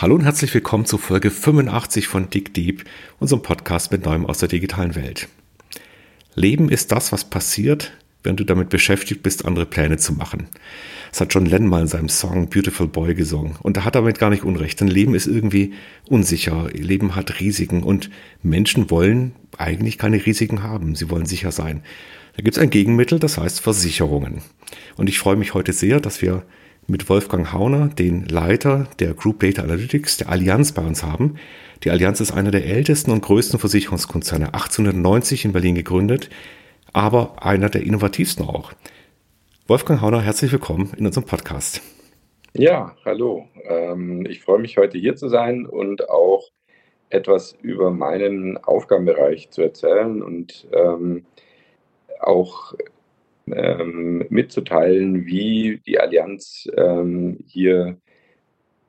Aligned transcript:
Hallo 0.00 0.14
und 0.14 0.24
herzlich 0.24 0.54
willkommen 0.54 0.86
zu 0.86 0.96
Folge 0.96 1.30
85 1.30 2.08
von 2.08 2.30
Dick 2.30 2.54
Deep, 2.54 2.84
unserem 3.18 3.42
Podcast 3.42 3.92
mit 3.92 4.06
Neuem 4.06 4.24
aus 4.24 4.38
der 4.38 4.48
digitalen 4.48 4.94
Welt. 4.94 5.28
Leben 6.34 6.70
ist 6.70 6.90
das, 6.90 7.12
was 7.12 7.28
passiert, 7.28 7.92
wenn 8.22 8.34
du 8.34 8.44
damit 8.44 8.70
beschäftigt 8.70 9.22
bist, 9.22 9.44
andere 9.44 9.66
Pläne 9.66 9.98
zu 9.98 10.14
machen. 10.14 10.46
Das 11.10 11.20
hat 11.20 11.34
John 11.34 11.44
Lennon 11.44 11.68
mal 11.68 11.82
in 11.82 11.86
seinem 11.86 12.08
Song 12.08 12.48
Beautiful 12.48 12.88
Boy 12.88 13.14
gesungen. 13.14 13.56
Und 13.60 13.76
er 13.76 13.84
hat 13.84 13.94
damit 13.94 14.18
gar 14.18 14.30
nicht 14.30 14.42
unrecht. 14.42 14.80
Denn 14.80 14.88
Leben 14.88 15.14
ist 15.14 15.26
irgendwie 15.26 15.74
unsicher. 16.08 16.70
Leben 16.72 17.14
hat 17.14 17.38
Risiken. 17.38 17.82
Und 17.82 18.08
Menschen 18.42 18.88
wollen 18.88 19.32
eigentlich 19.58 19.98
keine 19.98 20.24
Risiken 20.24 20.62
haben. 20.62 20.94
Sie 20.94 21.10
wollen 21.10 21.26
sicher 21.26 21.52
sein. 21.52 21.82
Da 22.38 22.42
gibt 22.42 22.56
es 22.56 22.62
ein 22.62 22.70
Gegenmittel, 22.70 23.18
das 23.18 23.36
heißt 23.36 23.60
Versicherungen. 23.60 24.40
Und 24.96 25.10
ich 25.10 25.18
freue 25.18 25.36
mich 25.36 25.52
heute 25.52 25.74
sehr, 25.74 26.00
dass 26.00 26.22
wir 26.22 26.44
mit 26.90 27.08
Wolfgang 27.08 27.52
Hauner, 27.52 27.88
den 27.88 28.24
Leiter 28.26 28.88
der 28.98 29.14
Group 29.14 29.40
Data 29.40 29.62
Analytics 29.62 30.18
der 30.18 30.28
Allianz 30.28 30.72
bei 30.72 30.82
uns 30.82 31.04
haben. 31.04 31.36
Die 31.84 31.90
Allianz 31.90 32.20
ist 32.20 32.32
einer 32.32 32.50
der 32.50 32.66
ältesten 32.66 33.12
und 33.12 33.22
größten 33.22 33.60
Versicherungskonzerne, 33.60 34.46
1890 34.46 35.44
in 35.44 35.52
Berlin 35.52 35.76
gegründet, 35.76 36.30
aber 36.92 37.44
einer 37.44 37.70
der 37.70 37.84
innovativsten 37.84 38.44
auch. 38.44 38.72
Wolfgang 39.68 40.00
Hauner, 40.00 40.20
herzlich 40.20 40.50
willkommen 40.50 40.92
in 40.96 41.06
unserem 41.06 41.26
Podcast. 41.26 41.80
Ja, 42.54 42.96
hallo. 43.04 43.46
Ähm, 43.62 44.26
ich 44.28 44.40
freue 44.40 44.58
mich 44.58 44.76
heute 44.76 44.98
hier 44.98 45.14
zu 45.14 45.28
sein 45.28 45.66
und 45.66 46.10
auch 46.10 46.50
etwas 47.08 47.56
über 47.62 47.92
meinen 47.92 48.58
Aufgabenbereich 48.58 49.50
zu 49.50 49.62
erzählen 49.62 50.22
und 50.22 50.66
ähm, 50.72 51.24
auch 52.20 52.74
ähm, 53.54 54.26
mitzuteilen, 54.30 55.26
wie 55.26 55.80
die 55.86 55.98
Allianz 55.98 56.68
ähm, 56.76 57.38
hier 57.46 57.98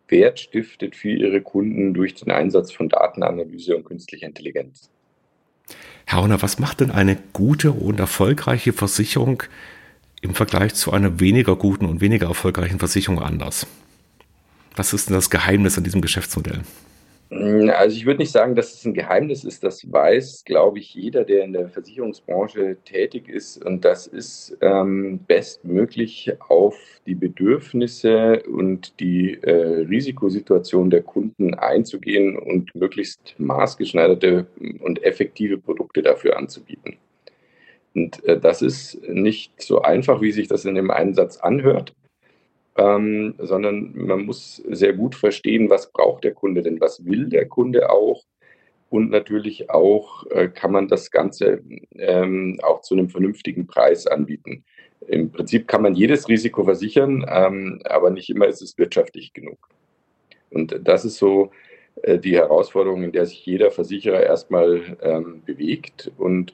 Wert 0.08 0.40
stiftet 0.40 0.96
für 0.96 1.12
ihre 1.12 1.42
Kunden 1.42 1.94
durch 1.94 2.16
den 2.16 2.32
Einsatz 2.32 2.72
von 2.72 2.90
Datenanalyse 2.90 3.76
und 3.76 3.86
künstlicher 3.86 4.28
Intelligenz. 4.28 4.90
Herr 6.06 6.20
Horner, 6.20 6.42
was 6.42 6.60
macht 6.60 6.82
denn 6.82 6.92
eine 6.92 7.18
gute 7.34 7.72
und 7.72 8.00
erfolgreiche 8.00 8.74
Versicherung 8.74 9.44
im 10.22 10.36
Vergleich 10.36 10.74
zu 10.76 10.92
einer 10.92 11.20
weniger 11.20 11.56
guten 11.56 11.86
und 11.86 12.02
weniger 12.02 12.28
erfolgreichen 12.28 12.80
Versicherung 12.80 13.20
anders? 13.20 13.66
Was 14.76 14.94
ist 14.94 15.10
denn 15.10 15.16
das 15.16 15.30
Geheimnis 15.30 15.78
an 15.78 15.84
diesem 15.84 16.02
Geschäftsmodell? 16.02 16.62
Hm, 17.32 17.70
also 17.70 17.96
ich 17.96 18.06
würde 18.06 18.20
nicht 18.20 18.32
sagen, 18.32 18.56
dass 18.56 18.74
es 18.74 18.86
ein 18.86 18.94
Geheimnis 18.94 19.46
ist. 19.46 19.64
Das 19.64 19.90
weiß, 19.90 20.44
glaube 20.46 20.80
ich, 20.80 20.94
jeder, 20.94 21.24
der 21.24 21.46
in 21.46 21.54
der 21.54 21.70
Versicherungsbranche 21.70 22.76
tätig 22.84 23.30
ist. 23.30 23.64
Und 23.66 23.86
das 23.86 24.06
ist 24.06 24.58
ähm, 24.60 25.20
bestmöglich 25.28 26.34
auf 26.50 26.76
die 27.06 27.16
Bedürfnisse 27.16 28.44
und 28.44 29.00
die 29.00 29.36
äh, 29.42 29.86
Risikosituation 29.86 30.90
der 30.90 31.04
Kunden 31.04 31.54
einzugehen 31.54 32.38
und 32.38 32.76
möglichst 32.76 33.36
maßgeschneiderte 33.38 34.48
und 34.82 35.02
effektive 35.04 35.58
Produkte 35.58 36.02
dafür 36.02 36.38
anzubieten. 36.38 36.98
Und 37.96 38.24
äh, 38.26 38.38
das 38.40 38.62
ist 38.62 39.02
nicht 39.08 39.62
so 39.62 39.82
einfach, 39.82 40.22
wie 40.22 40.34
sich 40.34 40.50
das 40.50 40.66
in 40.66 40.76
dem 40.76 40.92
Einsatz 40.92 41.38
anhört 41.38 41.94
ähm, 42.82 43.36
sondern 43.38 43.92
man 43.94 44.26
muss 44.26 44.58
sehr 44.70 44.94
gut 44.94 45.16
verstehen, 45.16 45.70
was 45.70 45.92
braucht 45.92 46.24
der 46.24 46.34
Kunde 46.34 46.62
denn, 46.62 46.82
was 46.82 47.06
will 47.06 47.28
der 47.28 47.48
Kunde 47.48 47.90
auch. 47.90 48.24
Und 48.90 49.10
natürlich 49.10 49.70
auch 49.70 50.26
äh, 50.32 50.50
kann 50.50 50.72
man 50.72 50.88
das 50.88 51.12
Ganze 51.12 51.62
ähm, 51.96 52.60
auch 52.62 52.82
zu 52.82 52.96
einem 52.96 53.10
vernünftigen 53.10 53.68
Preis 53.68 54.06
anbieten. 54.08 54.66
Im 55.08 55.32
Prinzip 55.32 55.68
kann 55.68 55.82
man 55.82 55.96
jedes 55.96 56.28
Risiko 56.28 56.64
versichern, 56.64 57.26
ähm, 57.28 57.82
aber 57.86 58.10
nicht 58.10 58.30
immer 58.30 58.48
ist 58.48 58.62
es 58.62 58.78
wirtschaftlich 58.78 59.34
genug. 59.34 59.70
Und 60.50 60.80
das 60.84 61.06
ist 61.06 61.18
so 61.18 61.52
äh, 62.04 62.20
die 62.20 62.36
Herausforderung, 62.36 63.04
in 63.04 63.12
der 63.12 63.26
sich 63.26 63.46
jeder 63.46 63.72
Versicherer 63.72 64.24
erstmal 64.24 64.98
ähm, 65.02 65.42
bewegt. 65.46 66.12
Und 66.18 66.54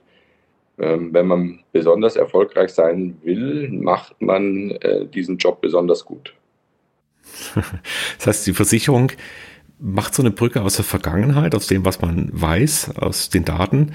wenn 0.77 1.27
man 1.27 1.59
besonders 1.71 2.15
erfolgreich 2.15 2.69
sein 2.69 3.17
will, 3.23 3.69
macht 3.71 4.21
man 4.21 4.71
äh, 4.71 5.05
diesen 5.07 5.37
Job 5.37 5.61
besonders 5.61 6.05
gut. 6.05 6.33
Das 8.17 8.27
heißt, 8.27 8.47
die 8.47 8.53
Versicherung 8.53 9.11
macht 9.79 10.15
so 10.15 10.23
eine 10.23 10.31
Brücke 10.31 10.61
aus 10.61 10.75
der 10.75 10.85
Vergangenheit, 10.85 11.53
aus 11.55 11.67
dem, 11.67 11.85
was 11.85 12.01
man 12.01 12.29
weiß, 12.31 12.97
aus 12.97 13.29
den 13.29 13.45
Daten 13.45 13.93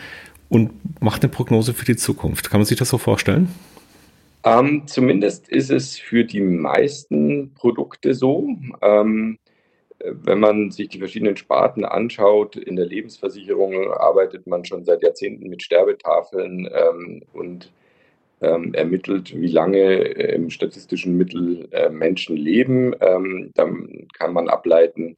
und 0.49 0.71
macht 1.01 1.23
eine 1.23 1.33
Prognose 1.33 1.73
für 1.73 1.85
die 1.85 1.97
Zukunft. 1.97 2.51
Kann 2.51 2.61
man 2.61 2.67
sich 2.67 2.79
das 2.79 2.91
so 2.91 2.99
vorstellen? 2.99 3.49
Ähm, 4.45 4.83
zumindest 4.87 5.49
ist 5.49 5.71
es 5.71 5.99
für 5.99 6.25
die 6.25 6.41
meisten 6.41 7.55
Produkte 7.55 8.13
so. 8.13 8.49
Ähm, 8.81 9.39
wenn 10.05 10.41
man 10.41 10.71
sich 10.71 10.89
die 10.89 10.99
verschiedenen 10.99 11.37
Sparten 11.37 11.85
anschaut, 11.85 12.57
in 12.57 12.77
der 12.77 12.87
Lebensversicherung 12.87 13.93
arbeitet 13.93 14.47
man 14.47 14.65
schon 14.65 14.85
seit 14.85 15.03
Jahrzehnten 15.03 15.49
mit 15.49 15.63
Sterbetafeln 15.63 16.69
ähm, 16.73 17.23
und 17.33 17.73
ähm, 18.41 18.75
ermittelt, 18.75 19.41
wie 19.41 19.49
lange 19.49 19.95
im 19.95 20.51
statistischen 20.51 21.17
Mittel 21.17 21.69
äh, 21.71 21.89
Menschen 21.89 22.37
leben. 22.37 22.95
Ähm, 23.01 23.51
dann 23.55 24.09
kann 24.19 24.33
man 24.33 24.49
ableiten, 24.49 25.17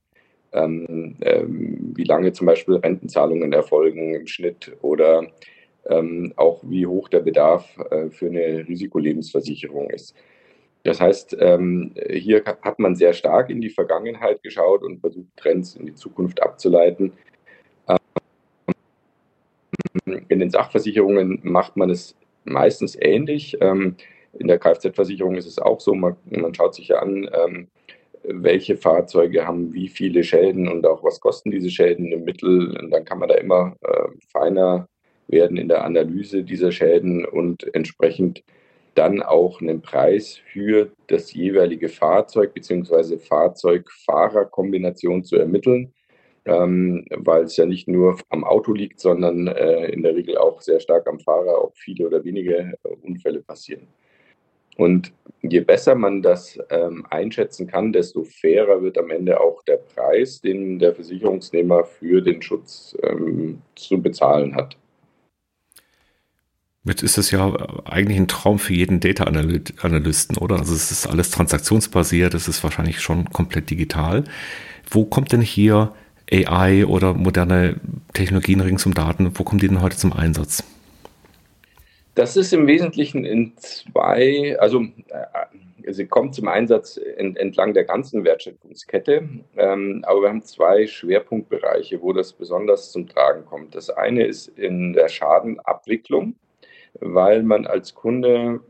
ähm, 0.53 1.17
ähm, 1.23 1.93
wie 1.97 2.05
lange 2.05 2.33
zum 2.33 2.47
Beispiel 2.47 2.77
Rentenzahlungen 2.77 3.53
erfolgen 3.53 4.15
im 4.15 4.27
Schnitt 4.27 4.77
oder 4.83 5.27
ähm, 5.87 6.33
auch 6.37 6.61
wie 6.63 6.87
hoch 6.87 7.09
der 7.09 7.21
Bedarf 7.21 7.77
äh, 7.91 8.11
für 8.11 8.27
eine 8.27 8.67
Risikolebensversicherung 8.69 9.91
ist. 9.91 10.15
Das 10.85 11.01
heißt, 11.01 11.37
ähm, 11.41 11.95
hier 12.11 12.45
hat 12.45 12.79
man 12.79 12.95
sehr 12.95 13.15
stark 13.15 13.49
in 13.49 13.63
die 13.63 13.71
Vergangenheit 13.71 14.43
geschaut 14.43 14.83
und 14.83 15.01
versucht, 15.01 15.27
Trends 15.37 15.77
in 15.77 15.87
die 15.87 15.95
Zukunft 15.95 16.43
abzuleiten. 16.43 17.13
Ähm, 17.89 17.97
in 20.29 20.39
den 20.39 20.51
Sachversicherungen 20.51 21.41
macht 21.43 21.79
man 21.79 21.89
es 21.89 22.15
meistens 22.45 22.97
ähnlich. 23.01 23.57
Ähm, 23.63 23.97
in 24.39 24.47
der 24.47 24.59
Kfz-Versicherung 24.59 25.37
ist 25.37 25.47
es 25.47 25.59
auch 25.59 25.81
so, 25.81 25.95
man, 25.95 26.17
man 26.27 26.55
schaut 26.55 26.75
sich 26.75 26.89
ja 26.89 26.99
an, 26.99 27.31
welche 28.25 28.77
Fahrzeuge 28.77 29.47
haben 29.47 29.73
wie 29.73 29.87
viele 29.87 30.25
Schäden 30.25 30.67
und 30.67 30.85
auch 30.87 31.05
was 31.05 31.21
kosten 31.21 31.53
diese 31.53 31.71
Schäden 31.71 32.11
im 32.11 32.25
Mittel. 32.25 32.77
Und 32.77 32.91
dann 32.91 33.05
kann 33.05 33.21
man 33.21 33.29
da 33.29 33.37
immer 33.37 33.77
feiner 34.33 34.89
werden 35.29 35.57
in 35.57 35.69
der 35.69 35.85
Analyse 35.85 36.43
dieser 36.43 36.73
Schäden 36.73 37.25
und 37.25 37.73
entsprechend 37.77 38.43
dann 38.95 39.23
auch 39.23 39.61
einen 39.61 39.83
Preis 39.83 40.41
für 40.53 40.91
das 41.09 41.33
jeweilige 41.33 41.89
Fahrzeug 41.89 42.55
bzw. 42.55 43.19
Fahrzeug-Fahrer-Kombination 43.19 45.25
zu 45.25 45.37
ermitteln, 45.37 45.93
ähm, 46.45 47.07
weil 47.11 47.45
es 47.45 47.57
ja 47.57 47.67
nicht 47.67 47.89
nur 47.89 48.19
am 48.29 48.45
Auto 48.45 48.73
liegt, 48.73 49.01
sondern 49.01 49.49
äh, 49.49 49.87
in 49.87 50.03
der 50.03 50.15
Regel 50.15 50.39
auch 50.39 50.61
sehr 50.61 50.81
stark 50.81 51.09
am 51.09 51.21
Fahrer, 51.21 51.65
ob 51.65 51.77
viele 51.77 52.07
oder 52.07 52.25
wenige 52.25 52.75
äh, 52.85 52.89
Unfälle 53.03 53.41
passieren. 53.41 53.89
Und 54.77 55.13
je 55.43 55.61
besser 55.61 55.95
man 55.95 56.23
das 56.23 56.59
ähm, 56.71 57.07
einschätzen 57.11 57.67
kann, 57.67 57.93
desto 57.93 58.25
fairer 58.25 58.83
wird 58.83 58.99
am 58.99 59.11
Ende 59.11 59.41
auch 59.41 59.63
der 59.63 59.77
Preis, 59.77 60.41
den 60.41 60.79
der 60.79 60.95
Versicherungsnehmer 60.95 61.85
für 61.85 62.21
den 62.21 62.43
Schutz 62.43 62.97
ähm, 63.03 63.63
zu 63.77 64.03
bezahlen 64.03 64.57
hat. 64.57 64.77
Jetzt 66.87 67.03
ist 67.03 67.17
es 67.17 67.31
ja 67.31 67.55
eigentlich 67.87 68.19
ein 68.19 68.29
Traum 68.29 68.59
für 68.59 68.75
jeden 68.75 69.01
Data 69.01 69.25
Analysten, 69.25 70.37
oder? 70.37 70.59
Also 70.59 70.75
es 70.75 70.91
ist 70.91 71.07
alles 71.07 71.31
transaktionsbasiert, 71.31 72.35
es 72.35 72.47
ist 72.47 72.63
wahrscheinlich 72.63 73.01
schon 73.01 73.31
komplett 73.31 73.71
digital. 73.71 74.25
Wo 74.91 75.07
kommt 75.07 75.33
denn 75.33 75.41
hier 75.41 75.95
AI 76.31 76.85
oder 76.85 77.15
moderne 77.15 77.81
Technologien 78.13 78.61
rings 78.61 78.85
um 78.85 78.93
Daten, 78.93 79.33
wo 79.35 79.45
kommen 79.45 79.61
die 79.61 79.69
denn 79.69 79.81
heute 79.81 79.97
zum 79.97 80.13
Einsatz? 80.13 80.63
Das 82.15 82.37
ist 82.37 82.53
im 82.53 82.67
Wesentlichen 82.67 83.25
in 83.25 83.55
zwei, 83.57 84.57
also 84.61 84.83
äh, 85.09 85.93
sie 85.93 86.07
kommt 86.07 86.35
zum 86.35 86.49
Einsatz 86.49 87.01
entlang 87.17 87.73
der 87.73 87.85
ganzen 87.85 88.25
Wertschöpfungskette, 88.25 89.29
ähm, 89.57 90.05
aber 90.07 90.23
wir 90.23 90.29
haben 90.29 90.43
zwei 90.43 90.87
Schwerpunktbereiche, 90.87 92.01
wo 92.03 92.13
das 92.13 92.35
besonders 92.35 92.93
zum 92.93 93.09
Tragen 93.09 93.47
kommt. 93.47 93.75
Das 93.75 93.89
eine 93.89 94.27
ist 94.27 94.49
in 94.49 94.93
der 94.93 95.09
Schadenabwicklung 95.09 96.37
weil 97.01 97.43
man 97.43 97.67
als 97.67 97.95
Kunde 97.95 98.61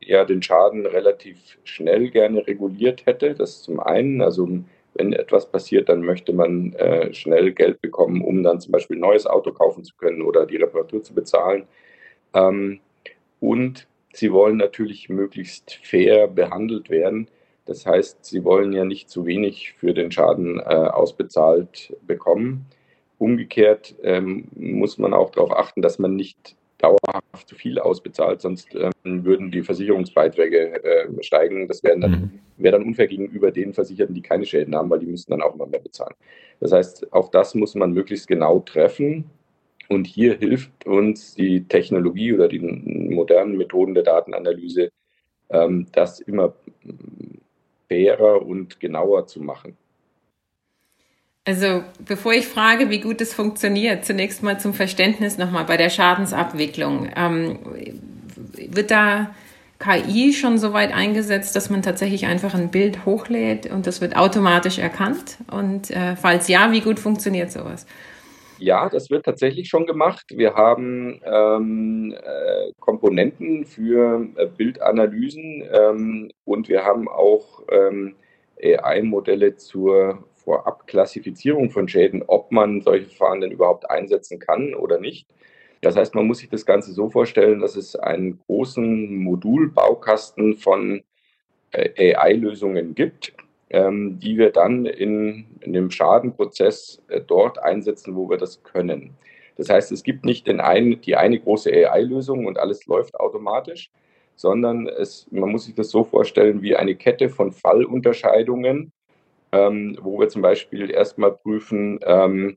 ja 0.00 0.24
den 0.24 0.42
Schaden 0.42 0.86
relativ 0.86 1.58
schnell 1.64 2.10
gerne 2.10 2.46
reguliert 2.46 3.06
hätte. 3.06 3.34
Das 3.34 3.62
zum 3.62 3.80
einen, 3.80 4.22
also 4.22 4.48
wenn 4.94 5.12
etwas 5.12 5.50
passiert, 5.50 5.88
dann 5.88 6.02
möchte 6.02 6.32
man 6.32 6.72
äh, 6.74 7.12
schnell 7.14 7.52
Geld 7.52 7.80
bekommen, 7.80 8.22
um 8.22 8.42
dann 8.42 8.60
zum 8.60 8.72
Beispiel 8.72 8.96
ein 8.96 9.00
neues 9.00 9.26
Auto 9.26 9.52
kaufen 9.52 9.84
zu 9.84 9.94
können 9.96 10.22
oder 10.22 10.46
die 10.46 10.56
Reparatur 10.56 11.02
zu 11.02 11.14
bezahlen. 11.14 11.64
Ähm, 12.34 12.80
und 13.38 13.86
sie 14.12 14.32
wollen 14.32 14.56
natürlich 14.56 15.08
möglichst 15.08 15.78
fair 15.82 16.28
behandelt 16.28 16.90
werden. 16.90 17.28
Das 17.66 17.86
heißt, 17.86 18.24
sie 18.24 18.44
wollen 18.44 18.72
ja 18.72 18.84
nicht 18.84 19.08
zu 19.08 19.26
wenig 19.26 19.74
für 19.78 19.94
den 19.94 20.10
Schaden 20.10 20.58
äh, 20.58 20.62
ausbezahlt 20.62 21.96
bekommen. 22.06 22.66
Umgekehrt 23.18 23.94
ähm, 24.02 24.48
muss 24.56 24.98
man 24.98 25.14
auch 25.14 25.30
darauf 25.30 25.52
achten, 25.52 25.82
dass 25.82 25.98
man 25.98 26.16
nicht 26.16 26.56
dauerhaft 26.82 27.48
zu 27.48 27.54
viel 27.54 27.78
ausbezahlt, 27.78 28.40
sonst 28.40 28.74
ähm, 28.74 29.24
würden 29.24 29.50
die 29.50 29.62
Versicherungsbeiträge 29.62 30.82
äh, 30.82 31.22
steigen. 31.22 31.68
Das 31.68 31.82
wäre 31.82 31.98
dann, 31.98 32.10
mhm. 32.10 32.30
wär 32.56 32.72
dann 32.72 32.82
unfair 32.84 33.06
gegenüber 33.06 33.50
den 33.50 33.72
Versicherten, 33.72 34.14
die 34.14 34.22
keine 34.22 34.46
Schäden 34.46 34.74
haben, 34.74 34.90
weil 34.90 35.00
die 35.00 35.06
müssten 35.06 35.32
dann 35.32 35.42
auch 35.42 35.54
immer 35.54 35.66
mehr 35.66 35.80
bezahlen. 35.80 36.14
Das 36.60 36.72
heißt, 36.72 37.12
auch 37.12 37.28
das 37.28 37.54
muss 37.54 37.74
man 37.74 37.92
möglichst 37.92 38.28
genau 38.28 38.60
treffen. 38.60 39.24
Und 39.88 40.06
hier 40.06 40.38
hilft 40.38 40.86
uns 40.86 41.34
die 41.34 41.64
Technologie 41.64 42.32
oder 42.32 42.46
die 42.46 42.60
modernen 42.60 43.56
Methoden 43.56 43.94
der 43.94 44.04
Datenanalyse, 44.04 44.90
ähm, 45.50 45.86
das 45.92 46.20
immer 46.20 46.54
fairer 47.88 48.46
und 48.46 48.78
genauer 48.78 49.26
zu 49.26 49.40
machen. 49.40 49.76
Also 51.44 51.82
bevor 52.06 52.32
ich 52.32 52.46
frage, 52.46 52.90
wie 52.90 53.00
gut 53.00 53.20
es 53.20 53.32
funktioniert, 53.32 54.04
zunächst 54.04 54.42
mal 54.42 54.60
zum 54.60 54.74
Verständnis 54.74 55.38
nochmal 55.38 55.64
bei 55.64 55.76
der 55.76 55.88
Schadensabwicklung. 55.88 57.08
Ähm, 57.16 57.58
wird 58.68 58.90
da 58.90 59.34
KI 59.78 60.34
schon 60.34 60.58
so 60.58 60.74
weit 60.74 60.92
eingesetzt, 60.94 61.56
dass 61.56 61.70
man 61.70 61.80
tatsächlich 61.80 62.26
einfach 62.26 62.54
ein 62.54 62.70
Bild 62.70 63.06
hochlädt 63.06 63.70
und 63.72 63.86
das 63.86 64.02
wird 64.02 64.16
automatisch 64.16 64.78
erkannt? 64.78 65.38
Und 65.50 65.90
äh, 65.90 66.16
falls 66.16 66.48
ja, 66.48 66.70
wie 66.72 66.82
gut 66.82 67.00
funktioniert 67.00 67.50
sowas? 67.50 67.86
Ja, 68.58 68.90
das 68.90 69.08
wird 69.08 69.24
tatsächlich 69.24 69.70
schon 69.70 69.86
gemacht. 69.86 70.26
Wir 70.34 70.54
haben 70.54 71.18
ähm, 71.24 72.14
äh, 72.14 72.72
Komponenten 72.78 73.64
für 73.64 74.28
äh, 74.36 74.46
Bildanalysen 74.46 75.64
ähm, 75.72 76.30
und 76.44 76.68
wir 76.68 76.84
haben 76.84 77.08
auch 77.08 77.62
ähm, 77.72 78.16
AI-Modelle 78.62 79.56
zur 79.56 80.22
Vorabklassifizierung 80.50 81.70
von 81.70 81.86
Schäden, 81.86 82.24
ob 82.26 82.50
man 82.50 82.80
solche 82.80 83.06
Verfahren 83.06 83.40
denn 83.40 83.52
überhaupt 83.52 83.88
einsetzen 83.88 84.40
kann 84.40 84.74
oder 84.74 84.98
nicht. 84.98 85.28
Das 85.80 85.96
heißt, 85.96 86.16
man 86.16 86.26
muss 86.26 86.38
sich 86.38 86.48
das 86.48 86.66
Ganze 86.66 86.92
so 86.92 87.08
vorstellen, 87.08 87.60
dass 87.60 87.76
es 87.76 87.94
einen 87.94 88.40
großen 88.46 89.16
Modulbaukasten 89.16 90.56
von 90.56 91.02
äh, 91.70 92.16
AI-Lösungen 92.16 92.96
gibt, 92.96 93.32
ähm, 93.70 94.18
die 94.18 94.38
wir 94.38 94.50
dann 94.50 94.86
in, 94.86 95.46
in 95.60 95.72
dem 95.72 95.92
Schadenprozess 95.92 97.00
äh, 97.06 97.20
dort 97.20 97.62
einsetzen, 97.62 98.16
wo 98.16 98.28
wir 98.28 98.36
das 98.36 98.64
können. 98.64 99.16
Das 99.56 99.68
heißt, 99.68 99.92
es 99.92 100.02
gibt 100.02 100.24
nicht 100.24 100.48
einen, 100.48 101.00
die 101.00 101.14
eine 101.14 101.38
große 101.38 101.70
AI-Lösung 101.70 102.46
und 102.46 102.58
alles 102.58 102.86
läuft 102.86 103.20
automatisch, 103.20 103.92
sondern 104.34 104.88
es, 104.88 105.28
man 105.30 105.50
muss 105.50 105.66
sich 105.66 105.76
das 105.76 105.90
so 105.90 106.02
vorstellen 106.02 106.60
wie 106.60 106.74
eine 106.74 106.96
Kette 106.96 107.28
von 107.28 107.52
Fallunterscheidungen, 107.52 108.90
ähm, 109.52 109.98
wo 110.00 110.18
wir 110.20 110.28
zum 110.28 110.42
Beispiel 110.42 110.90
erstmal 110.90 111.32
prüfen, 111.32 112.00
ähm, 112.04 112.56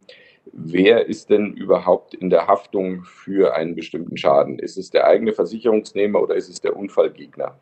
wer 0.51 1.05
ist 1.07 1.29
denn 1.29 1.53
überhaupt 1.53 2.13
in 2.13 2.29
der 2.29 2.47
Haftung 2.47 3.03
für 3.03 3.55
einen 3.55 3.75
bestimmten 3.75 4.17
Schaden? 4.17 4.59
Ist 4.59 4.77
es 4.77 4.89
der 4.89 5.07
eigene 5.07 5.33
Versicherungsnehmer 5.33 6.21
oder 6.21 6.35
ist 6.35 6.49
es 6.49 6.61
der 6.61 6.75
Unfallgegner? 6.75 7.57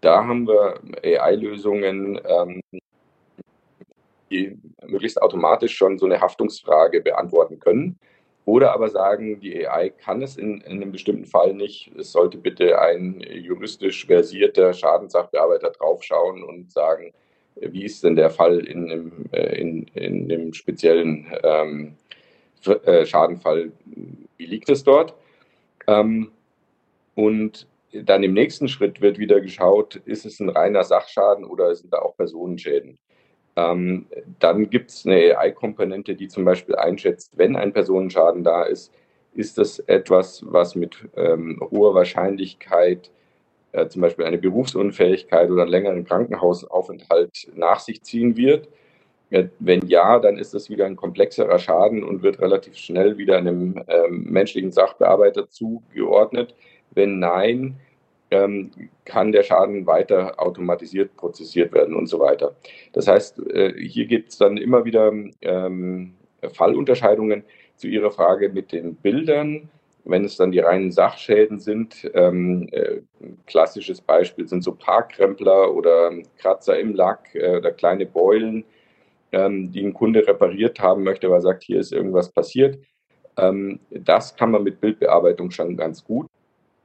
Da 0.00 0.24
haben 0.24 0.46
wir 0.46 0.80
AI-Lösungen, 1.02 2.20
ähm, 2.24 2.60
die 4.30 4.58
möglichst 4.86 5.20
automatisch 5.22 5.76
schon 5.76 5.98
so 5.98 6.06
eine 6.06 6.20
Haftungsfrage 6.20 7.00
beantworten 7.00 7.58
können. 7.58 7.98
Oder 8.44 8.72
aber 8.72 8.88
sagen, 8.88 9.40
die 9.40 9.66
AI 9.66 9.90
kann 9.90 10.22
es 10.22 10.36
in, 10.36 10.60
in, 10.60 10.80
einem 10.80 10.92
bestimmten 10.92 11.24
Fall 11.24 11.52
nicht. 11.52 11.90
Es 11.98 12.12
sollte 12.12 12.38
bitte 12.38 12.80
ein 12.80 13.20
juristisch 13.20 14.06
versierter 14.06 14.72
Schadenssachbearbeiter 14.72 15.70
draufschauen 15.70 16.44
und 16.44 16.70
sagen, 16.70 17.12
wie 17.60 17.84
ist 17.84 18.04
denn 18.04 18.16
der 18.16 18.30
Fall 18.30 18.60
in 18.60 18.88
dem, 18.88 19.12
äh, 19.32 19.60
in, 19.60 19.84
in 19.94 20.28
dem 20.28 20.52
speziellen 20.52 21.26
ähm, 21.42 21.94
äh, 22.84 23.06
Schadenfall, 23.06 23.72
wie 24.36 24.46
liegt 24.46 24.68
es 24.68 24.84
dort? 24.84 25.14
Ähm, 25.86 26.30
und 27.14 27.66
dann 27.92 28.22
im 28.22 28.34
nächsten 28.34 28.68
Schritt 28.68 29.00
wird 29.00 29.18
wieder 29.18 29.40
geschaut, 29.40 29.96
ist 30.04 30.26
es 30.26 30.40
ein 30.40 30.50
reiner 30.50 30.84
Sachschaden 30.84 31.44
oder 31.44 31.74
sind 31.74 31.92
da 31.92 31.98
auch 31.98 32.16
Personenschäden? 32.16 32.98
Ähm, 33.56 34.06
dann 34.38 34.68
gibt 34.68 34.90
es 34.90 35.06
eine 35.06 35.38
AI-Komponente, 35.38 36.14
die 36.14 36.28
zum 36.28 36.44
Beispiel 36.44 36.76
einschätzt, 36.76 37.38
wenn 37.38 37.56
ein 37.56 37.72
Personenschaden 37.72 38.44
da 38.44 38.64
ist, 38.64 38.92
ist 39.34 39.56
das 39.58 39.78
etwas, 39.80 40.44
was 40.46 40.74
mit 40.74 41.08
ähm, 41.16 41.60
hoher 41.70 41.94
Wahrscheinlichkeit 41.94 43.10
äh, 43.76 43.88
zum 43.88 44.02
Beispiel 44.02 44.24
eine 44.24 44.38
Berufsunfähigkeit 44.38 45.50
oder 45.50 45.62
einen 45.62 45.70
längeren 45.70 46.04
Krankenhausaufenthalt 46.04 47.48
nach 47.54 47.80
sich 47.80 48.02
ziehen 48.02 48.36
wird. 48.36 48.68
Wenn 49.58 49.88
ja, 49.88 50.20
dann 50.20 50.38
ist 50.38 50.54
das 50.54 50.70
wieder 50.70 50.86
ein 50.86 50.94
komplexerer 50.94 51.58
Schaden 51.58 52.04
und 52.04 52.22
wird 52.22 52.40
relativ 52.40 52.76
schnell 52.76 53.18
wieder 53.18 53.36
einem 53.36 53.82
ähm, 53.88 54.24
menschlichen 54.30 54.70
Sachbearbeiter 54.70 55.48
zugeordnet. 55.48 56.54
Wenn 56.92 57.18
nein, 57.18 57.76
ähm, 58.30 58.70
kann 59.04 59.32
der 59.32 59.42
Schaden 59.42 59.86
weiter 59.86 60.40
automatisiert 60.40 61.16
prozessiert 61.16 61.72
werden 61.72 61.94
und 61.94 62.06
so 62.06 62.20
weiter. 62.20 62.54
Das 62.92 63.08
heißt, 63.08 63.40
äh, 63.50 63.74
hier 63.76 64.06
gibt 64.06 64.30
es 64.30 64.38
dann 64.38 64.56
immer 64.56 64.84
wieder 64.84 65.12
ähm, 65.42 66.14
Fallunterscheidungen 66.52 67.44
zu 67.76 67.88
Ihrer 67.88 68.10
Frage 68.10 68.48
mit 68.48 68.72
den 68.72 68.94
Bildern. 68.94 69.68
Wenn 70.08 70.24
es 70.24 70.36
dann 70.36 70.52
die 70.52 70.60
reinen 70.60 70.92
Sachschäden 70.92 71.58
sind, 71.58 72.08
ähm, 72.14 72.68
äh, 72.70 73.00
klassisches 73.46 74.00
Beispiel 74.00 74.46
sind 74.46 74.62
so 74.62 74.72
Parkkrempler 74.72 75.74
oder 75.74 76.12
Kratzer 76.38 76.78
im 76.78 76.94
Lack 76.94 77.34
äh, 77.34 77.56
oder 77.56 77.72
kleine 77.72 78.06
Beulen, 78.06 78.64
ähm, 79.32 79.72
die 79.72 79.84
ein 79.84 79.94
Kunde 79.94 80.26
repariert 80.26 80.78
haben 80.78 81.02
möchte, 81.02 81.28
weil 81.28 81.38
er 81.38 81.42
sagt, 81.42 81.64
hier 81.64 81.80
ist 81.80 81.92
irgendwas 81.92 82.30
passiert. 82.30 82.78
Ähm, 83.36 83.80
das 83.90 84.36
kann 84.36 84.52
man 84.52 84.62
mit 84.62 84.80
Bildbearbeitung 84.80 85.50
schon 85.50 85.76
ganz 85.76 86.04
gut. 86.04 86.28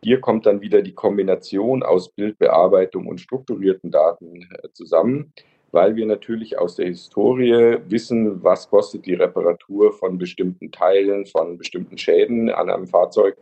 Hier 0.03 0.19
kommt 0.19 0.47
dann 0.47 0.61
wieder 0.61 0.81
die 0.81 0.95
Kombination 0.95 1.83
aus 1.83 2.09
Bildbearbeitung 2.09 3.05
und 3.05 3.21
strukturierten 3.21 3.91
Daten 3.91 4.49
äh, 4.51 4.69
zusammen 4.73 5.31
weil 5.71 5.95
wir 5.95 6.05
natürlich 6.05 6.57
aus 6.57 6.75
der 6.75 6.87
Historie 6.87 7.77
wissen, 7.87 8.43
was 8.43 8.69
kostet 8.69 9.05
die 9.05 9.13
Reparatur 9.13 9.93
von 9.93 10.17
bestimmten 10.17 10.71
Teilen, 10.71 11.25
von 11.25 11.57
bestimmten 11.57 11.97
Schäden 11.97 12.49
an 12.49 12.69
einem 12.69 12.87
Fahrzeug. 12.87 13.37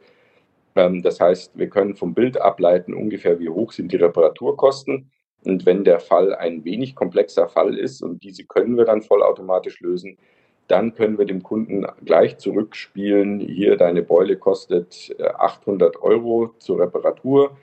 Ähm, 0.76 1.02
das 1.02 1.20
heißt, 1.20 1.58
wir 1.58 1.70
können 1.70 1.96
vom 1.96 2.14
Bild 2.14 2.40
ableiten, 2.40 2.94
ungefähr 2.94 3.40
wie 3.40 3.50
hoch 3.50 3.72
sind 3.72 3.92
die 3.92 3.98
Reparaturkosten. 3.98 5.12
Und 5.46 5.66
wenn 5.66 5.84
der 5.84 6.00
Fall 6.00 6.36
ein 6.36 6.66
wenig 6.66 6.96
komplexer 6.96 7.48
Fall 7.48 7.78
ist 7.78 8.02
und 8.02 8.24
diese 8.24 8.44
können 8.44 8.78
wir 8.78 8.86
dann 8.86 9.02
vollautomatisch 9.02 9.80
lösen, 9.80 10.18
dann 10.68 10.94
können 10.94 11.18
wir 11.18 11.26
dem 11.26 11.42
Kunden 11.42 11.86
gleich 12.06 12.38
zurückspielen, 12.38 13.40
hier 13.40 13.76
deine 13.76 14.04
Beule 14.04 14.38
kostet 14.38 15.16
800 15.20 15.96
äh, 15.96 16.00
Euro 16.00 16.54
zur 16.60 16.80
Reparatur 16.80 17.58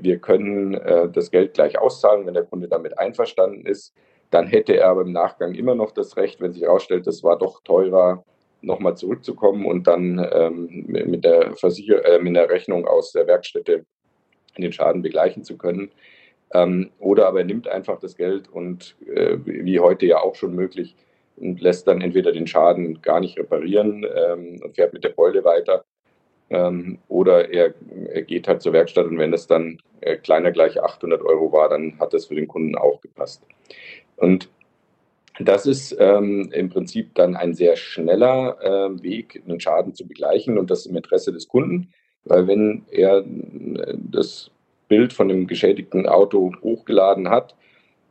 wir 0.00 0.18
können 0.18 0.74
äh, 0.74 1.08
das 1.08 1.30
Geld 1.30 1.54
gleich 1.54 1.78
auszahlen, 1.78 2.26
wenn 2.26 2.34
der 2.34 2.44
Kunde 2.44 2.68
damit 2.68 2.98
einverstanden 2.98 3.66
ist. 3.66 3.94
Dann 4.30 4.46
hätte 4.46 4.74
er 4.74 4.88
aber 4.88 5.02
im 5.02 5.12
Nachgang 5.12 5.54
immer 5.54 5.74
noch 5.74 5.90
das 5.90 6.16
Recht, 6.16 6.40
wenn 6.40 6.52
sich 6.52 6.62
herausstellt, 6.62 7.06
das 7.06 7.22
war 7.22 7.38
doch 7.38 7.62
teurer, 7.62 8.24
nochmal 8.62 8.96
zurückzukommen 8.96 9.66
und 9.66 9.86
dann 9.86 10.24
ähm, 10.32 10.84
mit, 10.86 11.24
der 11.24 11.54
Versicher 11.54 12.04
äh, 12.04 12.18
mit 12.18 12.34
der 12.36 12.48
Rechnung 12.48 12.86
aus 12.86 13.12
der 13.12 13.26
Werkstätte 13.26 13.84
den 14.56 14.72
Schaden 14.72 15.02
begleichen 15.02 15.44
zu 15.44 15.56
können. 15.56 15.90
Ähm, 16.54 16.90
oder 16.98 17.26
aber 17.26 17.40
er 17.40 17.44
nimmt 17.44 17.68
einfach 17.68 17.98
das 17.98 18.16
Geld 18.16 18.48
und 18.48 18.96
äh, 19.06 19.38
wie 19.44 19.80
heute 19.80 20.06
ja 20.06 20.20
auch 20.20 20.34
schon 20.34 20.54
möglich 20.54 20.94
und 21.36 21.60
lässt 21.60 21.88
dann 21.88 22.00
entweder 22.00 22.32
den 22.32 22.46
Schaden 22.46 23.00
gar 23.02 23.20
nicht 23.20 23.38
reparieren 23.38 24.04
ähm, 24.04 24.60
und 24.62 24.74
fährt 24.76 24.92
mit 24.92 25.04
der 25.04 25.10
Beule 25.10 25.44
weiter 25.44 25.84
ähm, 26.52 26.98
oder 27.08 27.50
er, 27.50 27.74
er, 28.12 28.22
geht 28.22 28.46
halt 28.46 28.62
zur 28.62 28.72
Werkstatt 28.72 29.06
und 29.06 29.18
wenn 29.18 29.32
es 29.32 29.46
dann 29.46 29.78
äh, 30.00 30.16
kleiner 30.16 30.52
gleich 30.52 30.80
800 30.80 31.22
Euro 31.22 31.50
war, 31.52 31.68
dann 31.68 31.98
hat 31.98 32.12
das 32.12 32.26
für 32.26 32.34
den 32.34 32.46
Kunden 32.46 32.76
auch 32.76 33.00
gepasst. 33.00 33.42
Und 34.16 34.48
das 35.40 35.66
ist 35.66 35.96
ähm, 35.98 36.50
im 36.52 36.68
Prinzip 36.68 37.14
dann 37.14 37.36
ein 37.36 37.54
sehr 37.54 37.76
schneller 37.76 38.58
äh, 38.60 39.02
Weg, 39.02 39.42
einen 39.46 39.60
Schaden 39.60 39.94
zu 39.94 40.06
begleichen 40.06 40.58
und 40.58 40.70
das 40.70 40.84
im 40.86 40.96
Interesse 40.96 41.32
des 41.32 41.48
Kunden, 41.48 41.88
weil 42.24 42.46
wenn 42.46 42.84
er 42.90 43.18
äh, 43.18 43.94
das 43.96 44.50
Bild 44.88 45.14
von 45.14 45.28
dem 45.28 45.46
geschädigten 45.46 46.06
Auto 46.06 46.52
hochgeladen 46.62 47.30
hat 47.30 47.56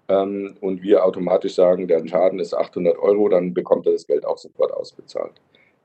ähm, 0.10 0.55
und 0.62 0.81
wir 0.81 1.05
automatisch 1.05 1.53
sagen, 1.53 1.88
der 1.88 2.05
Schaden 2.07 2.39
ist 2.39 2.55
800 2.55 2.98
Euro, 2.98 3.29
dann 3.29 3.53
bekommt 3.53 3.86
er 3.86 3.93
das 3.93 4.07
Geld 4.07 4.25
auch 4.25 4.39
sofort 4.39 4.74
ausbezahlt. 4.74 5.33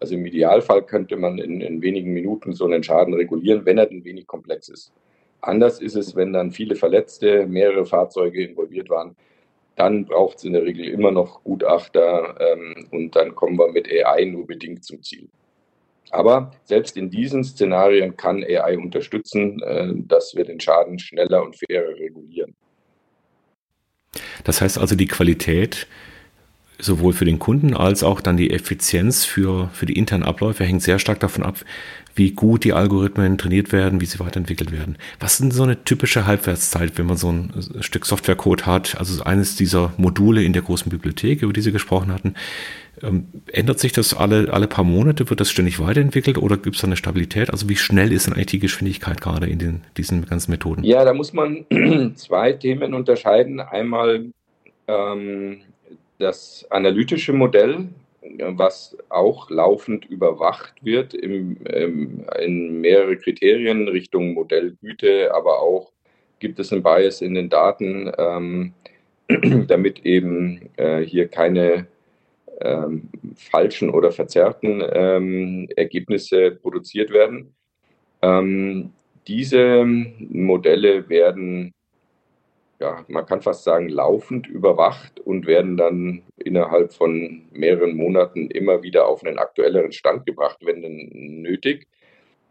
Also 0.01 0.15
im 0.15 0.27
Idealfall 0.27 0.83
könnte 0.83 1.17
man 1.17 1.39
in, 1.39 1.61
in 1.61 1.81
wenigen 1.81 2.13
Minuten 2.13 2.53
so 2.53 2.67
einen 2.67 2.83
Schaden 2.83 3.15
regulieren, 3.15 3.65
wenn 3.65 3.79
er 3.79 3.87
denn 3.87 4.05
wenig 4.05 4.27
komplex 4.27 4.69
ist. 4.69 4.93
Anders 5.41 5.81
ist 5.81 5.97
es, 5.97 6.15
wenn 6.17 6.33
dann 6.33 6.53
viele 6.53 6.75
Verletzte, 6.75 7.47
mehrere 7.47 7.87
Fahrzeuge 7.87 8.45
involviert 8.45 8.91
waren. 8.91 9.17
Dann 9.77 10.05
braucht 10.07 10.39
es 10.39 10.45
in 10.45 10.55
der 10.55 10.65
Regel 10.65 10.89
immer 10.89 11.11
noch 11.11 11.45
Gutachter 11.45 12.35
ähm, 12.41 12.89
und 12.91 13.15
dann 13.15 13.35
kommen 13.35 13.59
wir 13.59 13.71
mit 13.71 13.87
AI 13.89 14.25
nur 14.25 14.47
bedingt 14.47 14.85
zum 14.85 15.03
Ziel. 15.03 15.29
Aber 16.11 16.53
selbst 16.65 16.97
in 16.97 17.11
diesen 17.11 17.45
Szenarien 17.45 18.17
kann 18.17 18.43
AI 18.43 18.79
unterstützen, 18.79 19.61
äh, 19.63 19.93
dass 19.95 20.35
wir 20.35 20.45
den 20.45 20.61
Schaden 20.61 20.99
schneller 20.99 21.43
und 21.43 21.57
fairer 21.57 21.95
regulieren. 21.95 22.55
Das 24.45 24.61
heißt 24.61 24.79
also, 24.79 24.95
die 24.95 25.07
Qualität 25.07 25.87
sowohl 26.79 27.13
für 27.13 27.25
den 27.25 27.39
Kunden 27.39 27.75
als 27.75 28.03
auch 28.03 28.21
dann 28.21 28.37
die 28.37 28.51
Effizienz 28.51 29.25
für, 29.25 29.71
für 29.73 29.87
die 29.87 29.99
internen 29.99 30.25
Abläufe 30.25 30.65
hängt 30.65 30.83
sehr 30.83 30.99
stark 30.99 31.21
davon 31.21 31.45
ab, 31.45 31.57
wie 32.15 32.33
gut 32.33 32.65
die 32.65 32.73
Algorithmen 32.73 33.37
trainiert 33.37 33.73
werden, 33.73 34.01
wie 34.01 34.07
sie 34.07 34.19
weiterentwickelt 34.19 34.73
werden. 34.73 34.97
Was 35.21 35.39
ist 35.39 35.53
so 35.53 35.63
eine 35.63 35.85
typische 35.85 36.27
Halbwertszeit, 36.27 36.97
wenn 36.97 37.07
man 37.07 37.19
so 37.19 37.31
ein 37.31 37.53
Stück 37.81 38.07
Softwarecode 38.07 38.65
hat? 38.65 38.99
Also 38.99 39.23
eines 39.23 39.55
dieser 39.55 39.93
Module 39.99 40.43
in 40.43 40.55
der 40.55 40.63
großen 40.63 40.91
Bibliothek, 40.91 41.43
über 41.43 41.53
die 41.53 41.61
Sie 41.61 41.73
gesprochen 41.73 42.13
hatten. 42.13 42.35
Ähm, 43.03 43.27
ändert 43.53 43.79
sich 43.79 43.93
das 43.93 44.15
alle, 44.15 44.51
alle 44.51 44.67
paar 44.67 44.85
Monate? 44.85 45.29
Wird 45.29 45.41
das 45.41 45.51
ständig 45.51 45.79
weiterentwickelt 45.79 46.39
oder 46.39 46.57
gibt 46.57 46.77
es 46.77 46.81
da 46.81 46.87
eine 46.87 46.97
Stabilität? 46.97 47.51
Also 47.51 47.69
wie 47.69 47.77
schnell 47.77 48.11
ist 48.11 48.27
denn 48.27 48.33
eigentlich 48.33 48.47
die 48.47 48.59
Geschwindigkeit 48.61 49.21
gerade 49.21 49.47
in 49.47 49.59
den, 49.59 49.83
diesen 49.99 50.25
ganzen 50.25 50.51
Methoden? 50.51 50.83
Ja, 50.85 51.05
da 51.05 51.13
muss 51.13 51.35
man 51.35 51.67
zwei 52.15 52.53
Themen 52.53 52.95
unterscheiden. 52.95 53.61
Einmal 53.61 54.27
ähm, 54.89 55.59
das 56.19 56.67
analytische 56.71 57.33
Modell, 57.33 57.89
was 58.39 58.97
auch 59.09 59.51
laufend 59.51 60.05
überwacht 60.07 60.75
wird 60.83 61.15
im, 61.15 61.59
im, 61.65 62.27
in 62.41 62.81
mehrere 62.81 63.17
Kriterien 63.17 63.89
Richtung 63.89 64.35
Modellgüte, 64.35 65.33
aber 65.35 65.61
auch 65.61 65.93
gibt 66.39 66.59
es 66.59 66.73
einen 66.73 66.83
Bias 66.83 67.23
in 67.23 67.35
den 67.35 67.49
Daten, 67.49 68.13
ähm, 68.19 68.73
damit 69.69 70.05
eben 70.05 70.69
äh, 70.77 71.01
hier 71.01 71.29
keine 71.29 71.87
ähm, 72.61 73.09
falschen 73.35 73.91
oder 73.91 74.13
verzerrten 74.13 74.83
ähm, 74.93 75.69
Ergebnisse 75.77 76.53
produziert 76.53 77.11
werden. 77.11 77.55
Ähm, 78.23 78.93
diese 79.27 79.85
Modelle 79.85 81.09
werden 81.09 81.73
ja, 82.79 83.05
man 83.09 83.25
kann 83.25 83.41
fast 83.41 83.65
sagen, 83.65 83.89
laufend 83.89 84.47
überwacht 84.47 85.21
und 85.21 85.47
werden 85.47 85.77
dann 85.77 86.23
innerhalb 86.37 86.93
von 86.93 87.43
mehreren 87.53 87.97
Monaten 87.97 88.51
immer 88.51 88.83
wieder 88.83 89.07
auf 89.07 89.25
einen 89.25 89.39
aktuelleren 89.39 89.93
Stand 89.93 90.27
gebracht, 90.27 90.59
wenn 90.63 90.83
denn 90.83 91.11
nötig. 91.43 91.87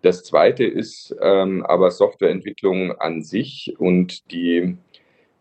Das 0.02 0.24
zweite 0.24 0.66
ist 0.66 1.16
ähm, 1.22 1.64
aber 1.66 1.92
Softwareentwicklung 1.92 2.92
an 3.00 3.24
sich 3.24 3.76
und 3.78 4.32
die, 4.32 4.78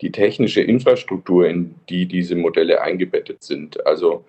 die 0.00 0.12
technische 0.12 0.60
Infrastruktur, 0.60 1.46
in 1.46 1.74
die 1.88 2.06
diese 2.06 2.36
Modelle 2.36 2.80
eingebettet 2.82 3.42
sind. 3.42 3.86
Also 3.86 4.24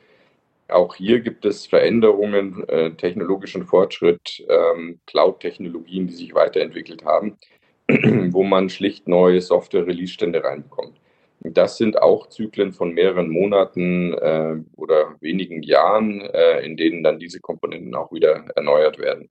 auch 0.67 0.95
hier 0.95 1.19
gibt 1.19 1.45
es 1.45 1.67
Veränderungen, 1.67 2.67
äh, 2.69 2.91
technologischen 2.91 3.65
Fortschritt, 3.65 4.43
ähm, 4.49 4.99
Cloud-Technologien, 5.05 6.07
die 6.07 6.13
sich 6.13 6.33
weiterentwickelt 6.33 7.05
haben 7.05 7.37
wo 8.31 8.43
man 8.43 8.69
schlicht 8.69 9.07
neue 9.07 9.41
Software-Release-Stände 9.41 10.43
reinbekommt. 10.43 10.99
Das 11.41 11.77
sind 11.77 12.01
auch 12.01 12.29
Zyklen 12.29 12.73
von 12.73 12.93
mehreren 12.93 13.29
Monaten 13.29 14.13
äh, 14.13 14.55
oder 14.75 15.15
wenigen 15.19 15.61
Jahren, 15.61 16.21
äh, 16.21 16.61
in 16.61 16.77
denen 16.77 17.03
dann 17.03 17.19
diese 17.19 17.39
Komponenten 17.39 17.93
auch 17.93 18.11
wieder 18.11 18.45
erneuert 18.55 18.97
werden. 18.97 19.29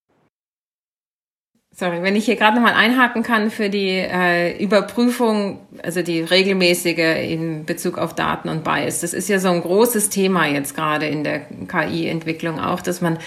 Sorry, 1.77 2.03
wenn 2.03 2.15
ich 2.15 2.27
hier 2.27 2.37
gerade 2.37 2.55
nochmal 2.55 2.75
einhaken 2.75 3.25
kann 3.25 3.51
für 3.51 3.69
die 3.69 3.89
äh, 3.89 4.63
Überprüfung, 4.63 5.67
also 5.83 6.03
die 6.03 6.21
regelmäßige 6.21 7.17
in 7.29 7.65
Bezug 7.65 7.99
auf 7.99 8.15
Daten 8.15 8.49
und 8.49 8.63
Bias. 8.63 9.01
Das 9.01 9.13
ist 9.13 9.29
ja 9.29 9.41
so 9.41 9.49
ein 9.49 9.61
großes 9.61 10.09
Thema 10.09 10.47
jetzt 10.47 10.77
gerade 10.77 11.07
in 11.07 11.25
der 11.25 11.41
KI-Entwicklung 11.41 12.61
auch, 12.61 12.81
dass 12.81 13.01
man 13.01 13.19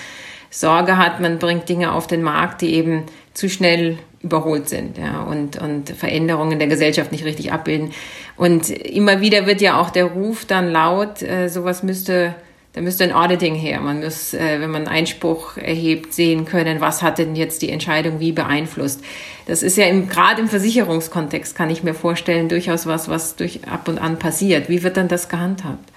Sorge 0.49 0.97
hat, 0.97 1.19
man 1.19 1.39
bringt 1.39 1.67
Dinge 1.67 1.91
auf 1.91 2.07
den 2.07 2.23
Markt, 2.23 2.61
die 2.61 2.73
eben 2.73 3.03
zu 3.33 3.49
schnell 3.49 3.97
überholt 4.27 4.69
sind 4.69 4.97
ja, 4.97 5.23
und, 5.23 5.61
und 5.61 5.89
Veränderungen 5.89 6.59
der 6.59 6.67
Gesellschaft 6.67 7.11
nicht 7.11 7.25
richtig 7.25 7.51
abbilden. 7.51 7.91
Und 8.35 8.69
immer 8.69 9.21
wieder 9.21 9.45
wird 9.47 9.61
ja 9.61 9.79
auch 9.79 9.89
der 9.89 10.05
Ruf 10.05 10.45
dann 10.45 10.71
laut, 10.71 11.21
äh, 11.21 11.47
sowas 11.47 11.81
müsste, 11.81 12.35
da 12.73 12.81
müsste 12.81 13.05
ein 13.05 13.13
Auditing 13.13 13.55
her. 13.55 13.79
Man 13.79 14.01
muss, 14.01 14.33
äh, 14.33 14.59
wenn 14.59 14.69
man 14.69 14.87
Einspruch 14.87 15.57
erhebt, 15.57 16.13
sehen 16.13 16.45
können, 16.45 16.81
was 16.81 17.01
hat 17.01 17.17
denn 17.17 17.35
jetzt 17.35 17.61
die 17.61 17.71
Entscheidung 17.71 18.19
wie 18.19 18.33
beeinflusst. 18.33 19.03
Das 19.47 19.63
ist 19.63 19.77
ja 19.77 19.85
im, 19.85 20.09
gerade 20.09 20.41
im 20.41 20.49
Versicherungskontext, 20.49 21.55
kann 21.55 21.69
ich 21.69 21.83
mir 21.83 21.93
vorstellen, 21.93 22.49
durchaus 22.49 22.85
was, 22.85 23.09
was 23.09 23.37
durch 23.37 23.67
ab 23.67 23.87
und 23.87 23.97
an 23.97 24.19
passiert. 24.19 24.69
Wie 24.69 24.83
wird 24.83 24.97
dann 24.97 25.07
das 25.07 25.29
gehandhabt? 25.29 25.89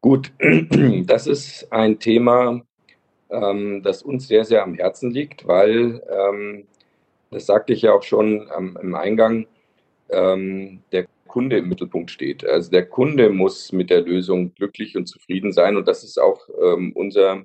Gut, 0.00 0.32
das 1.04 1.26
ist 1.26 1.70
ein 1.70 1.98
Thema, 1.98 2.62
ähm, 3.30 3.82
das 3.82 4.02
uns 4.02 4.28
sehr, 4.28 4.44
sehr 4.44 4.62
am 4.62 4.74
Herzen 4.74 5.10
liegt, 5.10 5.46
weil, 5.46 6.02
ähm, 6.10 6.66
das 7.30 7.46
sagte 7.46 7.72
ich 7.72 7.82
ja 7.82 7.92
auch 7.92 8.02
schon 8.02 8.50
ähm, 8.56 8.78
im 8.82 8.94
Eingang, 8.94 9.46
ähm, 10.10 10.82
der 10.92 11.06
Kunde 11.26 11.58
im 11.58 11.68
Mittelpunkt 11.68 12.10
steht. 12.10 12.44
Also 12.44 12.70
der 12.70 12.86
Kunde 12.86 13.30
muss 13.30 13.72
mit 13.72 13.90
der 13.90 14.00
Lösung 14.00 14.52
glücklich 14.54 14.96
und 14.96 15.06
zufrieden 15.06 15.52
sein 15.52 15.76
und 15.76 15.86
das 15.86 16.02
ist 16.02 16.18
auch 16.18 16.48
ähm, 16.60 16.92
unser 16.94 17.44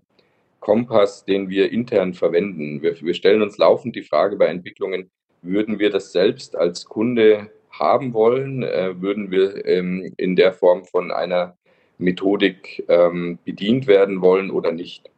Kompass, 0.60 1.26
den 1.26 1.50
wir 1.50 1.72
intern 1.72 2.16
verwenden. 2.16 2.82
Wir, 2.82 3.00
wir 3.00 3.14
stellen 3.14 3.44
uns 3.44 3.60
laufend 3.60 3.96
die 3.96 4.04
Frage 4.04 4.36
bei 4.36 4.48
Entwicklungen, 4.48 5.12
würden 5.44 5.78
wir 5.78 5.92
das 5.92 6.12
selbst 6.12 6.56
als 6.56 6.86
Kunde 6.86 7.52
haben 7.70 8.14
wollen? 8.14 8.64
Äh, 8.64 9.00
würden 9.00 9.30
wir 9.30 9.66
ähm, 9.66 10.12
in 10.18 10.36
der 10.36 10.54
Form 10.54 10.86
von 10.86 11.12
einer 11.12 11.56
Methodik 11.98 12.84
ähm, 12.90 13.38
bedient 13.46 13.88
werden 13.88 14.22
wollen 14.22 14.50
oder 14.50 14.72
nicht? 14.72 15.10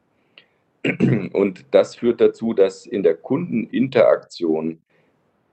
Und 1.34 1.66
das 1.72 1.96
führt 1.96 2.22
dazu, 2.22 2.54
dass 2.54 2.86
in 2.86 3.04
der 3.04 3.16
Kundeninteraktion 3.16 4.80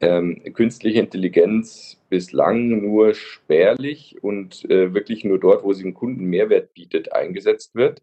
ähm, 0.01 0.43
künstliche 0.53 1.01
Intelligenz 1.01 2.01
bislang 2.11 2.69
nur 2.69 3.15
spärlich 3.15 4.17
und 4.23 4.69
äh, 4.71 4.93
wirklich 4.93 5.25
nur 5.25 5.39
dort, 5.39 5.65
wo 5.65 5.73
sie 5.73 5.85
einen 5.85 5.95
Kunden 5.95 6.25
Mehrwert 6.25 6.75
bietet, 6.75 7.13
eingesetzt 7.13 7.75
wird. 7.75 8.03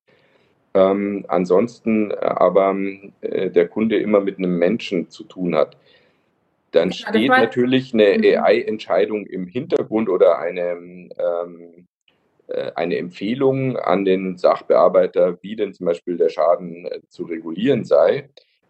Ähm, 0.73 1.25
ansonsten 1.27 2.13
aber 2.13 2.75
äh, 3.21 3.49
der 3.49 3.67
Kunde 3.67 3.97
immer 3.99 4.21
mit 4.21 4.37
einem 4.37 4.57
Menschen 4.57 5.09
zu 5.09 5.25
tun 5.25 5.53
hat. 5.53 5.77
Dann 6.71 6.93
steht 6.93 7.27
natürlich 7.27 7.93
eine 7.93 8.17
mhm. 8.17 8.23
AI-Entscheidung 8.23 9.25
im 9.25 9.47
Hintergrund 9.47 10.07
oder 10.07 10.39
eine 10.39 10.71
ähm, 10.71 11.11
äh, 11.17 11.83
eine 12.75 12.97
Empfehlung 12.97 13.77
an 13.77 14.05
den 14.05 14.37
Sachbearbeiter, 14.37 15.37
wie 15.41 15.55
denn 15.55 15.73
zum 15.73 15.85
Beispiel 15.85 16.17
der 16.17 16.29
Schaden 16.29 16.85
äh, 16.85 16.99
zu 17.07 17.23
regulieren 17.23 17.83
sei. 17.83 18.29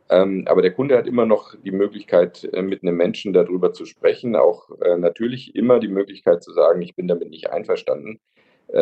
Ähm, 0.10 0.44
aber 0.48 0.62
der 0.62 0.74
Kunde 0.74 0.98
hat 0.98 1.08
immer 1.08 1.26
noch 1.26 1.56
die 1.64 1.72
Möglichkeit, 1.72 2.50
äh, 2.54 2.62
mit 2.62 2.84
einem 2.84 2.98
Menschen 2.98 3.34
darüber 3.34 3.74
zu 3.74 3.86
sprechen, 3.86 4.36
auch 4.36 4.70
natürlich 4.98 5.56
immer 5.56 5.80
die 5.80 5.88
Möglichkeit 5.88 6.44
zu 6.44 6.52
sagen, 6.54 6.82
ich 6.82 6.96
bin 6.96 7.08
damit 7.08 7.30
nicht 7.30 7.50
einverstanden, 7.52 8.20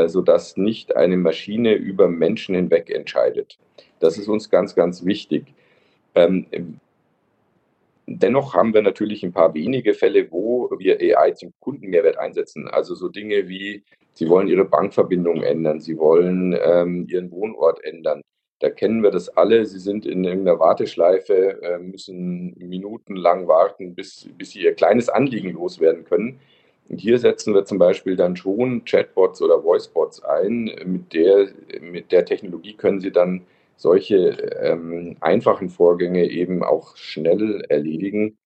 sodass 0.06 0.56
nicht 0.56 0.96
eine 0.96 1.18
Maschine 1.18 1.74
über 1.74 2.08
Menschen 2.08 2.54
hinweg 2.54 2.92
entscheidet. 2.92 3.58
Das 4.00 4.18
ist 4.18 4.28
uns 4.28 4.50
ganz, 4.50 4.76
ganz 4.76 5.04
wichtig. 5.04 5.54
Dennoch 8.18 8.56
haben 8.56 8.74
wir 8.74 8.82
natürlich 8.82 9.24
ein 9.24 9.34
paar 9.34 9.54
wenige 9.54 9.94
Fälle, 9.94 10.32
wo 10.32 10.70
wir 10.80 10.98
AI 11.00 11.32
zum 11.32 11.54
Kundenmehrwert 11.60 12.18
einsetzen. 12.18 12.68
Also 12.68 12.96
so 12.96 13.08
Dinge 13.08 13.48
wie 13.48 13.84
Sie 14.14 14.28
wollen 14.28 14.48
Ihre 14.48 14.66
Bankverbindung 14.66 15.44
ändern, 15.44 15.80
Sie 15.80 15.98
wollen 15.98 16.58
ähm, 16.62 17.08
Ihren 17.08 17.32
Wohnort 17.32 17.84
ändern. 17.84 18.22
Da 18.60 18.70
kennen 18.70 19.04
wir 19.04 19.12
das 19.12 19.30
alle. 19.30 19.66
Sie 19.66 19.80
sind 19.80 20.06
in 20.06 20.24
irgendeiner 20.24 20.60
Warteschleife, 20.60 21.62
äh, 21.62 21.78
müssen 21.78 22.56
minutenlang 22.58 23.48
warten, 23.48 23.96
bis, 23.96 24.28
bis 24.38 24.52
Sie 24.52 24.64
Ihr 24.64 24.74
kleines 24.74 25.08
Anliegen 25.08 25.52
loswerden 25.52 26.04
können. 26.04 26.40
Und 26.90 27.00
hier 27.00 27.20
setzen 27.20 27.54
wir 27.54 27.66
zum 27.66 27.78
Beispiel 27.78 28.16
dann 28.16 28.36
schon 28.36 28.84
Chatbots 28.84 29.42
oder 29.42 29.64
Voicebots 29.64 30.24
ein. 30.24 30.72
Mit 30.84 31.14
der, 31.14 31.50
mit 31.80 32.12
der 32.12 32.26
Technologie 32.26 32.74
können 32.74 33.00
Sie 33.00 33.12
dann 33.12 33.46
solche 33.80 34.32
ähm, 34.62 35.16
einfachen 35.22 35.70
Vorgänge 35.70 36.30
eben 36.30 36.64
auch 36.64 36.98
schnell 36.98 37.64
erledigen. 37.70 38.38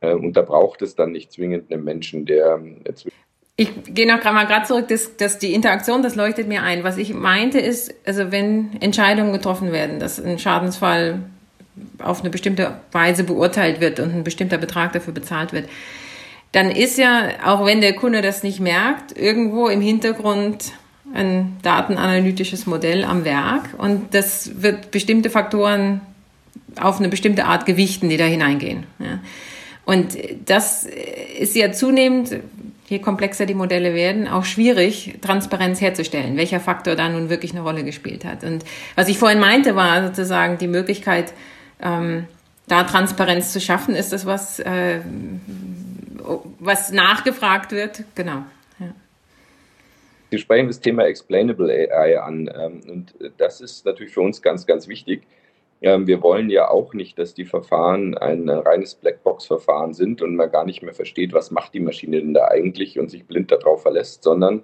Äh, 0.00 0.14
und 0.14 0.36
da 0.36 0.42
braucht 0.42 0.82
es 0.82 0.94
dann 0.94 1.12
nicht 1.12 1.32
zwingend 1.32 1.72
einen 1.72 1.82
Menschen, 1.82 2.26
der 2.26 2.62
äh, 2.84 2.92
ich 3.54 3.68
gehe 3.84 4.06
noch 4.06 4.24
mal 4.24 4.46
gerade 4.46 4.66
zurück, 4.66 4.88
dass, 4.88 5.16
dass 5.16 5.38
die 5.38 5.52
Interaktion, 5.52 6.02
das 6.02 6.16
leuchtet 6.16 6.48
mir 6.48 6.62
ein. 6.62 6.84
Was 6.84 6.96
ich 6.96 7.12
meinte 7.12 7.58
ist, 7.60 7.94
also 8.06 8.32
wenn 8.32 8.70
Entscheidungen 8.80 9.32
getroffen 9.32 9.72
werden, 9.72 10.00
dass 10.00 10.18
ein 10.18 10.38
Schadensfall 10.38 11.20
auf 12.02 12.20
eine 12.20 12.30
bestimmte 12.30 12.72
Weise 12.92 13.24
beurteilt 13.24 13.80
wird 13.80 14.00
und 14.00 14.14
ein 14.14 14.24
bestimmter 14.24 14.56
Betrag 14.56 14.92
dafür 14.92 15.12
bezahlt 15.12 15.52
wird, 15.52 15.68
dann 16.52 16.70
ist 16.70 16.98
ja, 16.98 17.28
auch 17.44 17.64
wenn 17.64 17.80
der 17.82 17.94
Kunde 17.94 18.22
das 18.22 18.42
nicht 18.42 18.58
merkt, 18.58 19.16
irgendwo 19.16 19.68
im 19.68 19.80
Hintergrund 19.80 20.72
ein 21.14 21.56
datenanalytisches 21.62 22.66
Modell 22.66 23.04
am 23.04 23.24
Werk 23.24 23.70
und 23.78 24.14
das 24.14 24.62
wird 24.62 24.90
bestimmte 24.90 25.30
Faktoren 25.30 26.00
auf 26.80 26.98
eine 26.98 27.08
bestimmte 27.08 27.44
Art 27.44 27.66
gewichten, 27.66 28.08
die 28.08 28.16
da 28.16 28.24
hineingehen. 28.24 28.84
Ja. 28.98 29.18
Und 29.84 30.16
das 30.46 30.86
ist 31.38 31.56
ja 31.56 31.72
zunehmend, 31.72 32.36
je 32.88 32.98
komplexer 33.00 33.46
die 33.46 33.54
Modelle 33.54 33.94
werden, 33.94 34.28
auch 34.28 34.44
schwierig, 34.44 35.14
Transparenz 35.20 35.80
herzustellen, 35.80 36.36
welcher 36.36 36.60
Faktor 36.60 36.94
da 36.94 37.08
nun 37.08 37.30
wirklich 37.30 37.52
eine 37.52 37.62
Rolle 37.62 37.84
gespielt 37.84 38.24
hat. 38.24 38.44
Und 38.44 38.64
was 38.94 39.08
ich 39.08 39.18
vorhin 39.18 39.40
meinte, 39.40 39.74
war 39.74 40.06
sozusagen 40.06 40.58
die 40.58 40.68
Möglichkeit, 40.68 41.32
ähm, 41.80 42.26
da 42.68 42.84
Transparenz 42.84 43.52
zu 43.52 43.60
schaffen, 43.60 43.94
ist 43.94 44.12
das, 44.12 44.24
was, 44.24 44.60
äh, 44.60 45.00
was 46.60 46.92
nachgefragt 46.92 47.72
wird. 47.72 48.04
Genau. 48.14 48.44
Sie 50.32 50.38
sprechen 50.38 50.68
das 50.68 50.80
Thema 50.80 51.04
Explainable 51.04 51.70
AI 51.70 52.18
an. 52.18 52.50
Ähm, 52.58 52.80
und 52.88 53.14
das 53.36 53.60
ist 53.60 53.84
natürlich 53.84 54.14
für 54.14 54.22
uns 54.22 54.40
ganz, 54.40 54.64
ganz 54.64 54.88
wichtig. 54.88 55.24
Ähm, 55.82 56.06
wir 56.06 56.22
wollen 56.22 56.48
ja 56.48 56.70
auch 56.70 56.94
nicht, 56.94 57.18
dass 57.18 57.34
die 57.34 57.44
Verfahren 57.44 58.16
ein 58.16 58.48
reines 58.48 58.94
Blackbox-Verfahren 58.94 59.92
sind 59.92 60.22
und 60.22 60.34
man 60.34 60.50
gar 60.50 60.64
nicht 60.64 60.82
mehr 60.82 60.94
versteht, 60.94 61.34
was 61.34 61.50
macht 61.50 61.74
die 61.74 61.80
Maschine 61.80 62.18
denn 62.18 62.32
da 62.32 62.48
eigentlich 62.48 62.98
und 62.98 63.10
sich 63.10 63.26
blind 63.26 63.52
darauf 63.52 63.82
verlässt, 63.82 64.22
sondern 64.22 64.62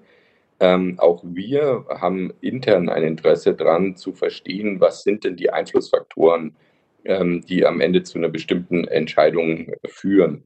ähm, 0.58 0.94
auch 0.98 1.22
wir 1.22 1.84
haben 1.90 2.32
intern 2.40 2.88
ein 2.88 3.02
Interesse 3.02 3.52
daran 3.52 3.94
zu 3.94 4.14
verstehen, 4.14 4.80
was 4.80 5.02
sind 5.02 5.24
denn 5.24 5.36
die 5.36 5.50
Einflussfaktoren, 5.50 6.56
die 7.04 7.64
am 7.64 7.80
Ende 7.80 8.02
zu 8.02 8.18
einer 8.18 8.28
bestimmten 8.28 8.86
Entscheidung 8.86 9.72
führen. 9.86 10.42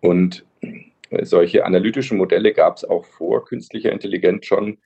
Und 0.00 0.44
solche 1.22 1.64
analytischen 1.64 2.18
Modelle 2.18 2.52
gab 2.52 2.76
es 2.76 2.84
auch 2.84 3.04
vor 3.04 3.44
künstlicher 3.44 3.92
Intelligenz 3.92 4.46
schon, 4.46 4.78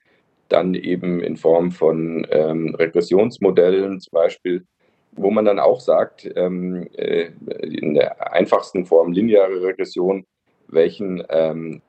dann 0.49 0.73
eben 0.73 1.21
in 1.21 1.37
Form 1.37 1.71
von 1.71 2.25
ähm, 2.31 2.75
Regressionsmodellen 2.75 3.99
zum 3.99 4.11
Beispiel, 4.11 4.65
wo 5.11 5.31
man 5.31 5.45
dann 5.45 5.59
auch 5.59 5.79
sagt, 5.79 6.29
ähm, 6.35 6.87
äh, 6.93 7.31
in 7.61 7.95
der 7.95 8.33
einfachsten 8.33 8.85
Form 8.85 9.11
lineare 9.11 9.61
Regression, 9.61 10.25
welchen 10.67 11.23
ähm, 11.29 11.81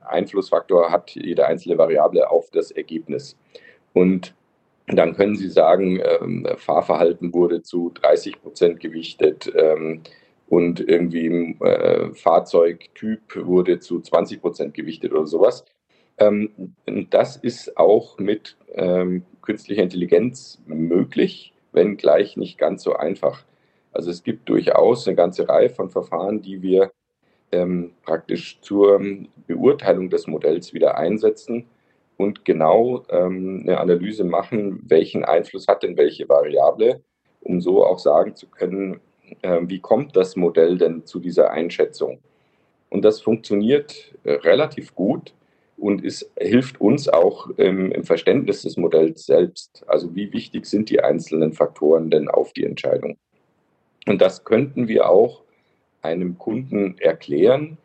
Einflussfaktor 0.00 0.90
hat 0.90 1.10
jede 1.10 1.46
einzelne 1.46 1.76
Variable 1.76 2.30
auf 2.30 2.50
das 2.50 2.70
Ergebnis. 2.70 3.36
Und 3.92 4.34
dann 4.86 5.14
können 5.14 5.36
Sie 5.36 5.48
sagen, 5.48 6.00
ähm, 6.02 6.46
Fahrverhalten 6.56 7.34
wurde 7.34 7.62
zu 7.62 7.90
30 7.94 8.40
Prozent 8.40 8.80
gewichtet 8.80 9.52
ähm, 9.54 10.02
und 10.48 10.80
irgendwie 10.80 11.56
äh, 11.60 12.14
Fahrzeugtyp 12.14 13.46
wurde 13.46 13.80
zu 13.80 14.00
20 14.00 14.40
Prozent 14.40 14.74
gewichtet 14.74 15.12
oder 15.12 15.26
sowas. 15.26 15.64
Ähm, 16.18 16.74
das 17.10 17.36
ist 17.36 17.76
auch 17.76 18.18
mit 18.18 18.56
ähm, 18.72 19.24
künstlicher 19.42 19.82
Intelligenz 19.82 20.60
möglich, 20.66 21.52
wenngleich 21.72 22.36
nicht 22.36 22.58
ganz 22.58 22.82
so 22.82 22.94
einfach. 22.94 23.44
Also 23.92 24.10
es 24.10 24.22
gibt 24.22 24.48
durchaus 24.48 25.06
eine 25.06 25.16
ganze 25.16 25.48
Reihe 25.48 25.70
von 25.70 25.90
Verfahren, 25.90 26.42
die 26.42 26.62
wir 26.62 26.92
ähm, 27.52 27.92
praktisch 28.02 28.60
zur 28.60 29.00
Beurteilung 29.46 30.10
des 30.10 30.26
Modells 30.26 30.74
wieder 30.74 30.96
einsetzen 30.98 31.66
und 32.16 32.44
genau 32.44 33.04
ähm, 33.10 33.62
eine 33.62 33.78
Analyse 33.78 34.24
machen, 34.24 34.82
welchen 34.86 35.24
Einfluss 35.24 35.68
hat 35.68 35.82
denn 35.82 35.96
welche 35.96 36.28
Variable, 36.28 37.02
um 37.40 37.60
so 37.60 37.84
auch 37.84 37.98
sagen 37.98 38.34
zu 38.34 38.48
können, 38.48 39.00
äh, 39.42 39.60
wie 39.62 39.80
kommt 39.80 40.16
das 40.16 40.36
Modell 40.36 40.78
denn 40.78 41.04
zu 41.06 41.20
dieser 41.20 41.50
Einschätzung. 41.50 42.20
Und 42.90 43.02
das 43.04 43.20
funktioniert 43.20 44.14
äh, 44.24 44.32
relativ 44.32 44.94
gut 44.94 45.34
und 45.76 46.04
ist, 46.04 46.30
hilft 46.38 46.80
uns 46.80 47.08
auch 47.08 47.50
ähm, 47.58 47.92
im 47.92 48.04
Verständnis 48.04 48.62
des 48.62 48.76
Modells 48.76 49.26
selbst. 49.26 49.84
Also 49.86 50.14
wie 50.14 50.32
wichtig 50.32 50.66
sind 50.66 50.90
die 50.90 51.00
einzelnen 51.00 51.52
Faktoren 51.52 52.10
denn 52.10 52.28
auf 52.28 52.52
die 52.52 52.64
Entscheidung. 52.64 53.16
Und 54.06 54.20
das 54.20 54.44
könnten 54.44 54.88
wir 54.88 55.08
auch 55.08 55.42
einem 56.02 56.38
Kunden 56.38 56.96
erklären. 56.98 57.78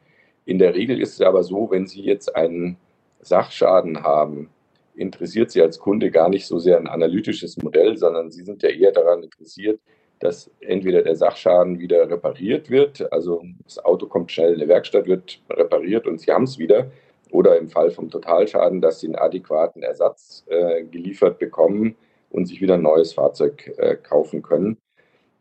In 0.46 0.58
der 0.58 0.74
Regel 0.74 1.02
ist 1.02 1.14
es 1.14 1.22
aber 1.22 1.44
so, 1.44 1.70
wenn 1.72 1.88
Sie 1.88 2.02
jetzt 2.02 2.36
einen 2.36 2.78
Sachschaden 3.22 4.04
haben, 4.04 4.50
interessiert 4.96 5.52
Sie 5.52 5.62
als 5.62 5.80
Kunde 5.80 6.12
gar 6.12 6.30
nicht 6.30 6.46
so 6.46 6.60
sehr 6.60 6.78
ein 6.78 6.88
analytisches 6.88 7.58
Modell, 7.58 7.98
sondern 7.98 8.32
Sie 8.32 8.44
sind 8.44 8.64
ja 8.64 8.70
eher 8.70 8.92
daran 8.92 9.24
interessiert, 9.24 9.80
dass 10.24 10.50
entweder 10.62 11.02
der 11.02 11.16
Sachschaden 11.16 11.80
wieder 11.80 12.10
repariert 12.10 12.70
wird, 12.70 13.12
also 13.12 13.44
das 13.64 13.84
Auto 13.84 14.08
kommt 14.08 14.32
schnell 14.32 14.54
in 14.54 14.60
die 14.60 14.68
Werkstatt, 14.68 15.08
wird 15.08 15.42
repariert 15.50 16.08
und 16.08 16.20
Sie 16.20 16.32
haben 16.32 16.44
es 16.44 16.58
wieder, 16.58 16.92
oder 17.32 17.58
im 17.58 17.70
Fall 17.70 17.92
vom 17.92 18.10
Totalschaden, 18.10 18.80
dass 18.82 19.00
Sie 19.00 19.08
einen 19.08 19.16
adäquaten 19.16 19.84
Ersatz 19.84 20.46
äh, 20.48 20.84
geliefert 20.84 21.40
bekommen 21.40 21.96
und 22.30 22.46
sich 22.46 22.62
wieder 22.62 22.76
ein 22.76 22.82
neues 22.82 23.14
Fahrzeug 23.14 23.74
äh, 23.78 23.96
kaufen 23.96 24.42
können 24.42 24.78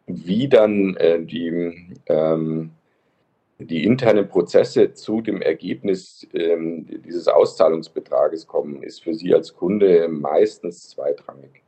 wie 0.07 0.49
dann 0.49 0.97
äh, 0.97 1.21
die, 1.23 1.89
ähm, 2.07 2.71
die 3.59 3.85
internen 3.85 4.29
Prozesse 4.29 4.95
zu 4.95 5.21
dem 5.21 5.43
Ergebnis 5.43 6.27
ähm, 6.35 6.87
dieses 7.05 7.29
Auszahlungsbetrages 7.29 8.47
kommen, 8.47 8.83
ist 8.83 9.03
für 9.03 9.15
Sie 9.15 9.35
als 9.35 9.55
Kunde 9.55 10.09
meistens 10.09 10.91
zweitrangig. 10.91 11.63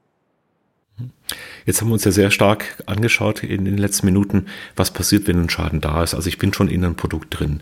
Jetzt 1.66 1.81
haben 1.81 1.88
wir 1.88 1.94
uns 1.94 2.05
ja 2.05 2.11
sehr 2.11 2.31
stark 2.31 2.83
angeschaut 2.87 3.42
in 3.42 3.64
den 3.64 3.79
letzten 3.79 4.07
Minuten, 4.07 4.46
was 4.77 4.90
passiert, 4.90 5.27
wenn 5.27 5.40
ein 5.40 5.50
Schaden 5.50 5.81
da 5.81 6.03
ist. 6.03 6.14
Also 6.14 6.29
ich 6.29 6.38
bin 6.38 6.53
schon 6.53 6.68
in 6.68 6.85
einem 6.85 6.96
Produkt 6.96 7.38
drin. 7.38 7.61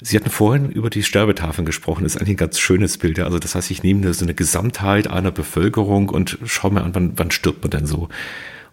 Sie 0.00 0.16
hatten 0.16 0.30
vorhin 0.30 0.70
über 0.70 0.90
die 0.90 1.02
Sterbetafeln 1.02 1.64
gesprochen. 1.64 2.04
Das 2.04 2.14
ist 2.14 2.20
eigentlich 2.20 2.34
ein 2.34 2.38
ganz 2.38 2.58
schönes 2.58 2.98
Bild. 2.98 3.18
Also 3.18 3.38
das 3.38 3.54
heißt, 3.54 3.70
ich 3.70 3.82
nehme 3.82 4.12
so 4.12 4.24
eine 4.24 4.34
Gesamtheit 4.34 5.08
einer 5.08 5.32
Bevölkerung 5.32 6.10
und 6.10 6.38
schaue 6.44 6.72
mir 6.72 6.82
an, 6.82 6.94
wann, 6.94 7.12
wann 7.16 7.30
stirbt 7.30 7.62
man 7.62 7.70
denn 7.70 7.86
so. 7.86 8.08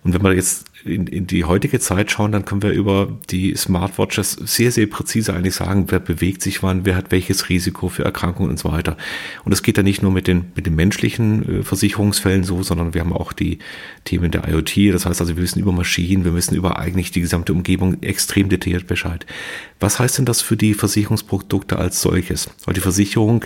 Und 0.04 0.14
wenn 0.14 0.22
wir 0.22 0.34
jetzt 0.34 0.66
in, 0.84 1.08
in 1.08 1.28
die 1.28 1.46
heutige 1.46 1.80
Zeit 1.80 2.12
schauen, 2.12 2.32
dann 2.32 2.44
können 2.44 2.62
wir 2.62 2.72
über 2.72 3.18
die 3.30 3.56
Smartwatches 3.56 4.34
sehr, 4.34 4.72
sehr 4.72 4.88
präzise 4.88 5.34
eigentlich 5.34 5.56
sagen, 5.56 5.86
wer 5.90 6.00
bewegt 6.00 6.42
sich 6.42 6.62
wann, 6.62 6.86
wer 6.86 6.96
hat 6.96 7.12
welches 7.12 7.48
Risiko 7.50 7.88
für 7.88 8.04
Erkrankungen 8.04 8.52
und 8.52 8.60
so 8.60 8.72
weiter. 8.72 8.98
Und 9.46 9.52
das 9.52 9.64
geht 9.64 9.78
ja 9.78 9.84
nicht 9.84 10.02
nur 10.02 10.12
mit 10.12 10.28
den, 10.28 10.52
mit 10.56 10.66
den 10.66 10.76
menschlichen 10.76 11.60
äh, 11.60 11.64
Versicherungsfällen 11.64 12.44
so, 12.44 12.64
sondern 12.64 12.94
wir 12.94 13.02
haben 13.02 13.14
auch 13.14 13.32
die 13.32 13.60
Themen 14.04 14.32
der 14.32 14.48
IoT. 14.48 14.94
Das 14.94 15.06
heißt 15.06 15.22
also, 15.22 15.38
wir 15.38 15.44
wissen 15.44 15.60
über 15.60 15.72
Maschinen, 15.72 16.26
wir 16.26 16.36
wissen 16.36 16.56
über 16.56 16.78
eigentlich 16.80 17.12
die 17.12 17.22
gesamte 17.22 17.54
Umgebung 17.54 18.02
extrem 18.04 18.50
detailliert 18.50 18.88
Bescheid. 18.88 19.26
Was 19.80 20.00
heißt 20.00 20.18
denn 20.18 20.26
das 20.26 20.42
für 20.42 20.58
die 20.58 20.74
Versicherungsprodukte 20.74 21.78
als 21.78 22.02
solches? 22.02 22.50
Weil 22.66 22.74
die 22.74 22.82
Versicherung 22.82 23.46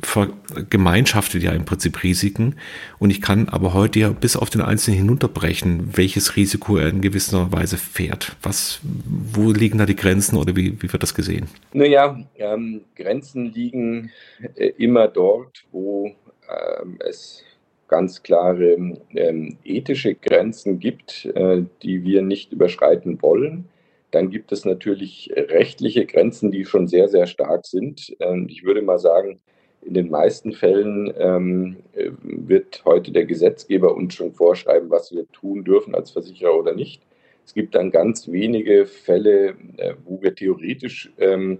vergemeinschaftet 0.00 1.42
ja 1.42 1.52
im 1.52 1.64
Prinzip 1.64 2.02
Risiken 2.02 2.56
und 2.98 3.10
ich 3.10 3.20
kann 3.20 3.48
aber 3.48 3.74
heute 3.74 4.00
ja 4.00 4.08
bis 4.08 4.36
auf 4.36 4.48
den 4.48 4.62
Einzelnen 4.62 4.98
hinunterbrechen, 4.98 5.96
welches 5.96 6.36
Risiko 6.36 6.78
er 6.78 6.88
in 6.88 7.02
gewisser 7.02 7.52
Weise 7.52 7.76
fährt. 7.76 8.36
Was, 8.42 8.80
wo 8.82 9.52
liegen 9.52 9.78
da 9.78 9.86
die 9.86 9.96
Grenzen 9.96 10.36
oder 10.36 10.56
wie, 10.56 10.80
wie 10.82 10.92
wird 10.92 11.02
das 11.02 11.14
gesehen? 11.14 11.46
Naja, 11.72 12.18
ähm, 12.36 12.82
Grenzen 12.96 13.52
liegen 13.52 14.10
äh, 14.54 14.68
immer 14.78 15.08
dort, 15.08 15.64
wo 15.72 16.14
ähm, 16.48 16.98
es 17.00 17.44
ganz 17.88 18.22
klare 18.22 18.78
ähm, 19.14 19.58
ethische 19.64 20.14
Grenzen 20.14 20.78
gibt, 20.78 21.26
äh, 21.34 21.64
die 21.82 22.04
wir 22.04 22.22
nicht 22.22 22.52
überschreiten 22.52 23.20
wollen. 23.20 23.68
Dann 24.10 24.30
gibt 24.30 24.52
es 24.52 24.64
natürlich 24.64 25.30
rechtliche 25.36 26.06
Grenzen, 26.06 26.50
die 26.50 26.64
schon 26.64 26.88
sehr, 26.88 27.08
sehr 27.08 27.26
stark 27.26 27.66
sind. 27.66 28.16
Ähm, 28.20 28.46
ich 28.48 28.64
würde 28.64 28.80
mal 28.80 28.98
sagen, 28.98 29.40
in 29.82 29.94
den 29.94 30.10
meisten 30.10 30.52
Fällen 30.52 31.12
ähm, 31.18 31.76
äh, 31.92 32.10
wird 32.22 32.82
heute 32.84 33.10
der 33.10 33.26
Gesetzgeber 33.26 33.94
uns 33.94 34.14
schon 34.14 34.32
vorschreiben, 34.32 34.90
was 34.90 35.12
wir 35.12 35.30
tun 35.32 35.64
dürfen 35.64 35.94
als 35.94 36.10
Versicherer 36.10 36.56
oder 36.56 36.74
nicht. 36.74 37.02
Es 37.44 37.54
gibt 37.54 37.74
dann 37.74 37.90
ganz 37.90 38.30
wenige 38.30 38.86
Fälle, 38.86 39.56
äh, 39.76 39.94
wo 40.04 40.22
wir 40.22 40.34
theoretisch 40.34 41.12
ähm, 41.18 41.58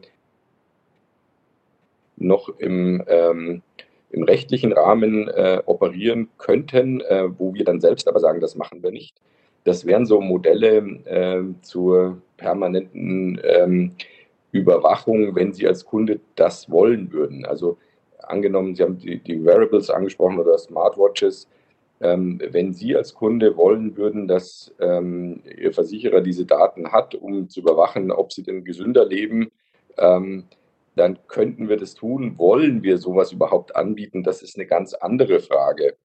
noch 2.16 2.48
im, 2.58 3.02
ähm, 3.08 3.62
im 4.10 4.22
rechtlichen 4.22 4.72
Rahmen 4.72 5.28
äh, 5.28 5.60
operieren 5.66 6.28
könnten, 6.38 7.00
äh, 7.00 7.28
wo 7.36 7.54
wir 7.54 7.64
dann 7.64 7.80
selbst 7.80 8.06
aber 8.06 8.20
sagen, 8.20 8.40
das 8.40 8.54
machen 8.54 8.82
wir 8.82 8.92
nicht. 8.92 9.16
Das 9.64 9.84
wären 9.86 10.06
so 10.06 10.20
Modelle 10.20 10.76
äh, 11.04 11.42
zur 11.62 12.20
permanenten 12.36 13.40
ähm, 13.44 13.92
Überwachung, 14.52 15.34
wenn 15.34 15.52
Sie 15.52 15.66
als 15.66 15.84
Kunde 15.84 16.20
das 16.36 16.70
wollen 16.70 17.12
würden. 17.12 17.44
Also 17.44 17.78
angenommen, 18.24 18.74
Sie 18.74 18.82
haben 18.82 18.98
die, 18.98 19.18
die 19.18 19.44
Wearables 19.44 19.90
angesprochen 19.90 20.38
oder 20.38 20.58
Smartwatches. 20.58 21.48
Ähm, 22.00 22.40
wenn 22.50 22.72
Sie 22.72 22.96
als 22.96 23.14
Kunde 23.14 23.56
wollen 23.56 23.96
würden, 23.96 24.26
dass 24.26 24.74
ähm, 24.80 25.42
Ihr 25.56 25.72
Versicherer 25.72 26.20
diese 26.20 26.44
Daten 26.44 26.90
hat, 26.90 27.14
um 27.14 27.48
zu 27.48 27.60
überwachen, 27.60 28.10
ob 28.10 28.32
Sie 28.32 28.42
denn 28.42 28.64
gesünder 28.64 29.04
leben, 29.04 29.50
ähm, 29.98 30.44
dann 30.96 31.18
könnten 31.28 31.68
wir 31.68 31.76
das 31.76 31.94
tun. 31.94 32.38
Wollen 32.38 32.82
wir 32.82 32.98
sowas 32.98 33.32
überhaupt 33.32 33.76
anbieten? 33.76 34.22
Das 34.22 34.42
ist 34.42 34.56
eine 34.56 34.66
ganz 34.66 34.94
andere 34.94 35.40
Frage. 35.40 35.96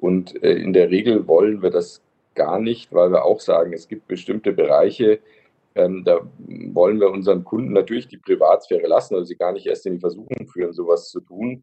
Und 0.00 0.42
äh, 0.42 0.54
in 0.54 0.72
der 0.72 0.90
Regel 0.90 1.28
wollen 1.28 1.62
wir 1.62 1.70
das 1.70 2.02
gar 2.34 2.58
nicht, 2.58 2.92
weil 2.92 3.12
wir 3.12 3.24
auch 3.24 3.40
sagen, 3.40 3.72
es 3.72 3.88
gibt 3.88 4.08
bestimmte 4.08 4.52
Bereiche, 4.52 5.20
ähm, 5.74 6.04
da 6.04 6.20
wollen 6.38 7.00
wir 7.00 7.10
unseren 7.10 7.44
Kunden 7.44 7.72
natürlich 7.72 8.08
die 8.08 8.18
Privatsphäre 8.18 8.86
lassen, 8.86 9.14
also 9.14 9.26
sie 9.26 9.36
gar 9.36 9.52
nicht 9.52 9.66
erst 9.66 9.86
in 9.86 9.94
die 9.94 10.00
Versuchung 10.00 10.46
führen, 10.46 10.72
sowas 10.72 11.08
zu 11.08 11.20
tun. 11.20 11.62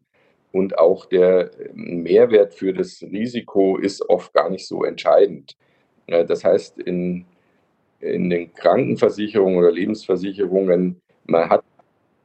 Und 0.52 0.78
auch 0.78 1.06
der 1.06 1.50
ähm, 1.60 2.02
Mehrwert 2.02 2.54
für 2.54 2.72
das 2.72 3.02
Risiko 3.02 3.76
ist 3.76 4.08
oft 4.08 4.32
gar 4.34 4.50
nicht 4.50 4.66
so 4.66 4.84
entscheidend. 4.84 5.56
Das 6.06 6.42
heißt, 6.42 6.80
in, 6.80 7.24
in 8.00 8.30
den 8.30 8.52
Krankenversicherungen 8.52 9.56
oder 9.60 9.70
Lebensversicherungen, 9.70 11.00
man 11.24 11.48
hat 11.48 11.62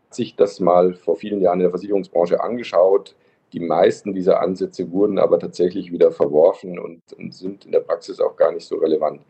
sich 0.09 0.35
das 0.35 0.59
mal 0.59 0.95
vor 0.95 1.17
vielen 1.17 1.39
Jahren 1.39 1.59
in 1.59 1.65
der 1.65 1.69
Versicherungsbranche 1.69 2.41
angeschaut. 2.41 3.15
Die 3.53 3.59
meisten 3.59 4.13
dieser 4.13 4.41
Ansätze 4.41 4.91
wurden 4.91 5.19
aber 5.19 5.37
tatsächlich 5.37 5.91
wieder 5.91 6.11
verworfen 6.11 6.79
und, 6.79 7.01
und 7.13 7.33
sind 7.33 7.65
in 7.65 7.71
der 7.71 7.81
Praxis 7.81 8.19
auch 8.19 8.35
gar 8.35 8.51
nicht 8.51 8.65
so 8.65 8.77
relevant. 8.77 9.21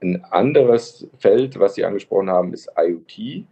Ein 0.00 0.24
anderes 0.30 1.06
Feld, 1.18 1.58
was 1.58 1.74
Sie 1.74 1.84
angesprochen 1.84 2.30
haben, 2.30 2.52
ist 2.52 2.70
IoT. 2.76 3.46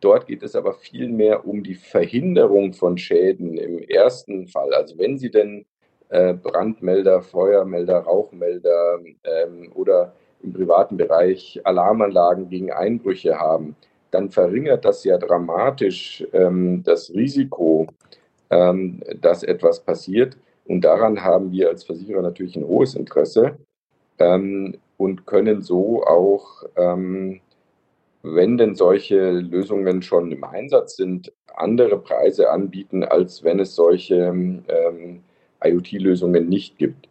Dort 0.00 0.26
geht 0.26 0.42
es 0.42 0.56
aber 0.56 0.74
vielmehr 0.74 1.46
um 1.46 1.62
die 1.62 1.74
Verhinderung 1.74 2.72
von 2.72 2.96
Schäden 2.98 3.58
im 3.58 3.78
ersten 3.78 4.46
Fall. 4.46 4.72
Also 4.74 4.98
wenn 4.98 5.18
Sie 5.18 5.30
denn 5.30 5.66
äh, 6.08 6.34
Brandmelder, 6.34 7.22
Feuermelder, 7.22 7.98
Rauchmelder 7.98 9.00
ähm, 9.24 9.72
oder 9.74 10.14
im 10.42 10.52
privaten 10.52 10.96
Bereich 10.96 11.60
Alarmanlagen 11.64 12.48
gegen 12.48 12.72
Einbrüche 12.72 13.38
haben, 13.38 13.76
dann 14.10 14.30
verringert 14.30 14.84
das 14.84 15.04
ja 15.04 15.18
dramatisch 15.18 16.24
ähm, 16.32 16.82
das 16.84 17.10
Risiko, 17.12 17.86
ähm, 18.50 19.02
dass 19.20 19.42
etwas 19.42 19.80
passiert. 19.80 20.36
Und 20.64 20.82
daran 20.82 21.22
haben 21.22 21.52
wir 21.52 21.68
als 21.68 21.84
Versicherer 21.84 22.22
natürlich 22.22 22.56
ein 22.56 22.66
hohes 22.66 22.94
Interesse 22.94 23.56
ähm, 24.18 24.78
und 24.96 25.26
können 25.26 25.62
so 25.62 26.04
auch, 26.04 26.64
ähm, 26.76 27.40
wenn 28.22 28.58
denn 28.58 28.74
solche 28.74 29.30
Lösungen 29.30 30.02
schon 30.02 30.32
im 30.32 30.44
Einsatz 30.44 30.96
sind, 30.96 31.32
andere 31.54 31.98
Preise 31.98 32.50
anbieten, 32.50 33.04
als 33.04 33.44
wenn 33.44 33.60
es 33.60 33.74
solche 33.74 34.16
ähm, 34.16 35.22
IoT-Lösungen 35.62 36.48
nicht 36.48 36.78
gibt. 36.78 37.08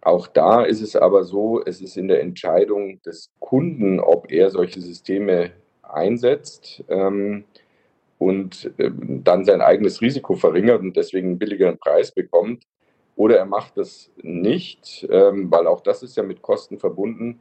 Auch 0.00 0.28
da 0.28 0.62
ist 0.62 0.82
es 0.82 0.94
aber 0.94 1.24
so, 1.24 1.62
es 1.64 1.80
ist 1.80 1.96
in 1.96 2.08
der 2.08 2.20
Entscheidung 2.20 3.02
des 3.02 3.30
Kunden, 3.40 3.98
ob 3.98 4.30
er 4.30 4.50
solche 4.50 4.80
Systeme 4.80 5.50
einsetzt 5.82 6.84
ähm, 6.88 7.44
und 8.18 8.70
ähm, 8.78 9.22
dann 9.24 9.44
sein 9.44 9.60
eigenes 9.60 10.00
Risiko 10.00 10.34
verringert 10.34 10.80
und 10.80 10.96
deswegen 10.96 11.30
einen 11.30 11.38
billigeren 11.38 11.78
Preis 11.78 12.12
bekommt. 12.12 12.64
Oder 13.16 13.38
er 13.38 13.46
macht 13.46 13.78
das 13.78 14.10
nicht, 14.22 15.06
ähm, 15.10 15.50
weil 15.50 15.66
auch 15.66 15.80
das 15.80 16.02
ist 16.02 16.16
ja 16.16 16.22
mit 16.22 16.42
Kosten 16.42 16.78
verbunden. 16.78 17.40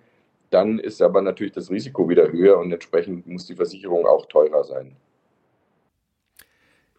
Dann 0.49 0.79
ist 0.79 1.01
aber 1.01 1.21
natürlich 1.21 1.53
das 1.53 1.69
Risiko 1.69 2.07
wieder 2.09 2.31
höher 2.31 2.57
und 2.57 2.71
entsprechend 2.71 3.27
muss 3.27 3.45
die 3.45 3.55
Versicherung 3.55 4.07
auch 4.07 4.25
teurer 4.25 4.63
sein. 4.63 4.95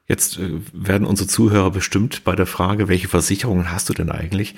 Jetzt 0.07 0.39
äh, 0.39 0.61
werden 0.73 1.07
unsere 1.07 1.29
Zuhörer 1.29 1.71
bestimmt 1.71 2.23
bei 2.23 2.37
der 2.37 2.47
Frage, 2.47 2.89
welche 2.89 3.09
Versicherungen 3.09 3.73
hast 3.73 3.89
du 3.89 3.95
denn 3.95 4.11
eigentlich, 4.11 4.55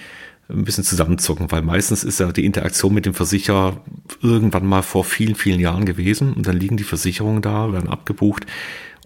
ein 0.50 0.64
bisschen 0.64 0.85
zusammenzucken, 0.85 1.50
weil 1.52 1.62
meistens 1.62 2.04
ist 2.04 2.20
ja 2.20 2.33
die 2.33 2.46
Interaktion 2.46 2.94
mit 2.94 3.04
dem 3.07 3.14
Versicherer 3.14 3.83
irgendwann 4.22 4.66
mal 4.66 4.83
vor 4.83 5.04
vielen, 5.04 5.35
vielen 5.35 5.61
Jahren 5.61 5.85
gewesen 5.85 6.33
und 6.33 6.46
dann 6.46 6.57
liegen 6.57 6.78
die 6.78 6.85
Versicherungen 6.85 7.42
da, 7.42 7.72
werden 7.72 7.88
abgebucht 7.88 8.46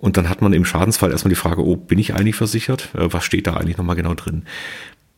und 0.00 0.16
dann 0.16 0.28
hat 0.28 0.40
man 0.40 0.52
im 0.52 0.64
Schadensfall 0.64 1.10
erstmal 1.10 1.30
die 1.30 1.36
Frage, 1.36 1.64
oh, 1.64 1.76
bin 1.76 1.98
ich 1.98 2.14
eigentlich 2.14 2.36
versichert? 2.36 2.94
Äh, 2.94 3.12
was 3.12 3.24
steht 3.24 3.46
da 3.46 3.54
eigentlich 3.54 3.76
nochmal 3.76 3.96
genau 3.96 4.14
drin? 4.14 4.44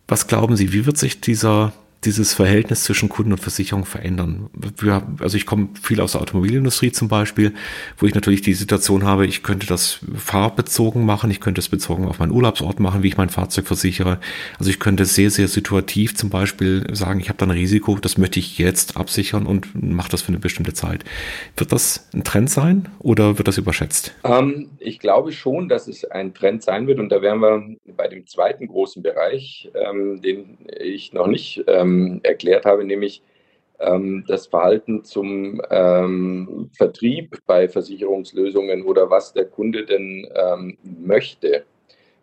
Was 0.07 0.27
glauben 0.27 0.57
Sie, 0.57 0.73
wie 0.73 0.87
wird 0.87 0.99
sich 0.99 1.21
dieser 1.21 1.73
dieses 2.05 2.35
Verhältnis 2.35 2.85
zwischen 2.85 3.09
Kunden 3.09 3.33
und 3.33 3.39
Versicherung 3.39 3.85
verändern. 3.85 4.51
Wir, 4.79 5.03
also 5.21 5.37
ich 5.37 5.47
komme 5.47 5.69
viel 5.83 6.01
aus 6.01 6.13
der 6.13 6.21
Automobilindustrie 6.21 6.93
zum 6.93 7.09
Beispiel, 7.09 7.53
wo 7.99 8.07
ich 8.07 8.15
natürlich 8.15 8.43
die 8.43 8.55
Situation 8.55 9.05
habe, 9.05 9.27
ich 9.27 9.43
könnte 9.43 9.67
das 9.67 10.01
fahrbezogen 10.17 11.05
machen, 11.05 11.31
ich 11.31 11.41
könnte 11.41 11.61
es 11.61 11.69
bezogen 11.69 12.07
auf 12.07 12.19
meinen 12.19 12.33
Urlaubsort 12.33 12.81
machen, 12.81 13.03
wie 13.03 13.09
ich 13.09 13.17
mein 13.17 13.29
Fahrzeug 13.29 13.67
versichere. 13.67 14.19
Also 14.59 14.71
ich 14.71 14.81
könnte 14.81 15.05
sehr, 15.05 15.31
sehr 15.31 15.49
situativ 15.49 16.15
zum 16.15 16.31
Beispiel 16.31 16.87
sagen, 16.93 17.21
ich 17.21 17.29
habe 17.29 17.39
da 17.39 17.47
ein 17.47 17.51
Risiko, 17.51 17.99
das 18.01 18.19
möchte 18.19 18.39
ich 18.39 18.59
jetzt 18.59 18.97
absichern 18.97 19.47
und 19.47 19.69
mache 19.75 20.11
das 20.11 20.23
für 20.23 20.29
eine 20.29 20.39
bestimmte 20.39 20.75
Zeit. 20.75 21.05
Wird 21.57 21.73
das 21.73 22.09
ein 22.15 22.25
Trend 22.25 22.51
sein 22.51 22.89
oder 22.99 23.39
wird 23.39 23.49
das 23.49 23.59
überschätzt? 23.59 24.15
Ähm, 24.25 24.69
ich 24.79 24.99
glaube 24.99 25.33
schon, 25.33 25.69
dass 25.69 25.89
es 25.89 26.05
ein 26.05 26.35
Trend 26.35 26.63
sein 26.63 26.87
wird 26.87 26.99
und 26.99 27.11
da 27.11 27.23
wären 27.23 27.41
wir 27.41 27.77
bei 27.97 28.09
dem 28.09 28.27
zweiten 28.27 28.67
großen 28.67 29.03
Bereich, 29.03 29.71
ähm, 29.75 30.21
den 30.21 30.59
ich 30.79 31.13
noch 31.13 31.27
nicht 31.27 31.65
ähm, 31.67 31.94
ähm, 31.95 32.21
erklärt 32.23 32.65
habe, 32.65 32.85
nämlich 32.85 33.23
ähm, 33.81 34.25
das 34.27 34.47
Verhalten 34.47 35.05
zum 35.05 35.61
ähm, 35.71 36.71
Vertrieb 36.77 37.39
bei 37.47 37.69
Versicherungslösungen 37.69 38.83
oder 38.83 39.11
was 39.11 39.33
der 39.33 39.47
Kunde 39.47 39.85
denn 39.85 40.29
ähm, 40.35 40.79
möchte. 40.83 41.65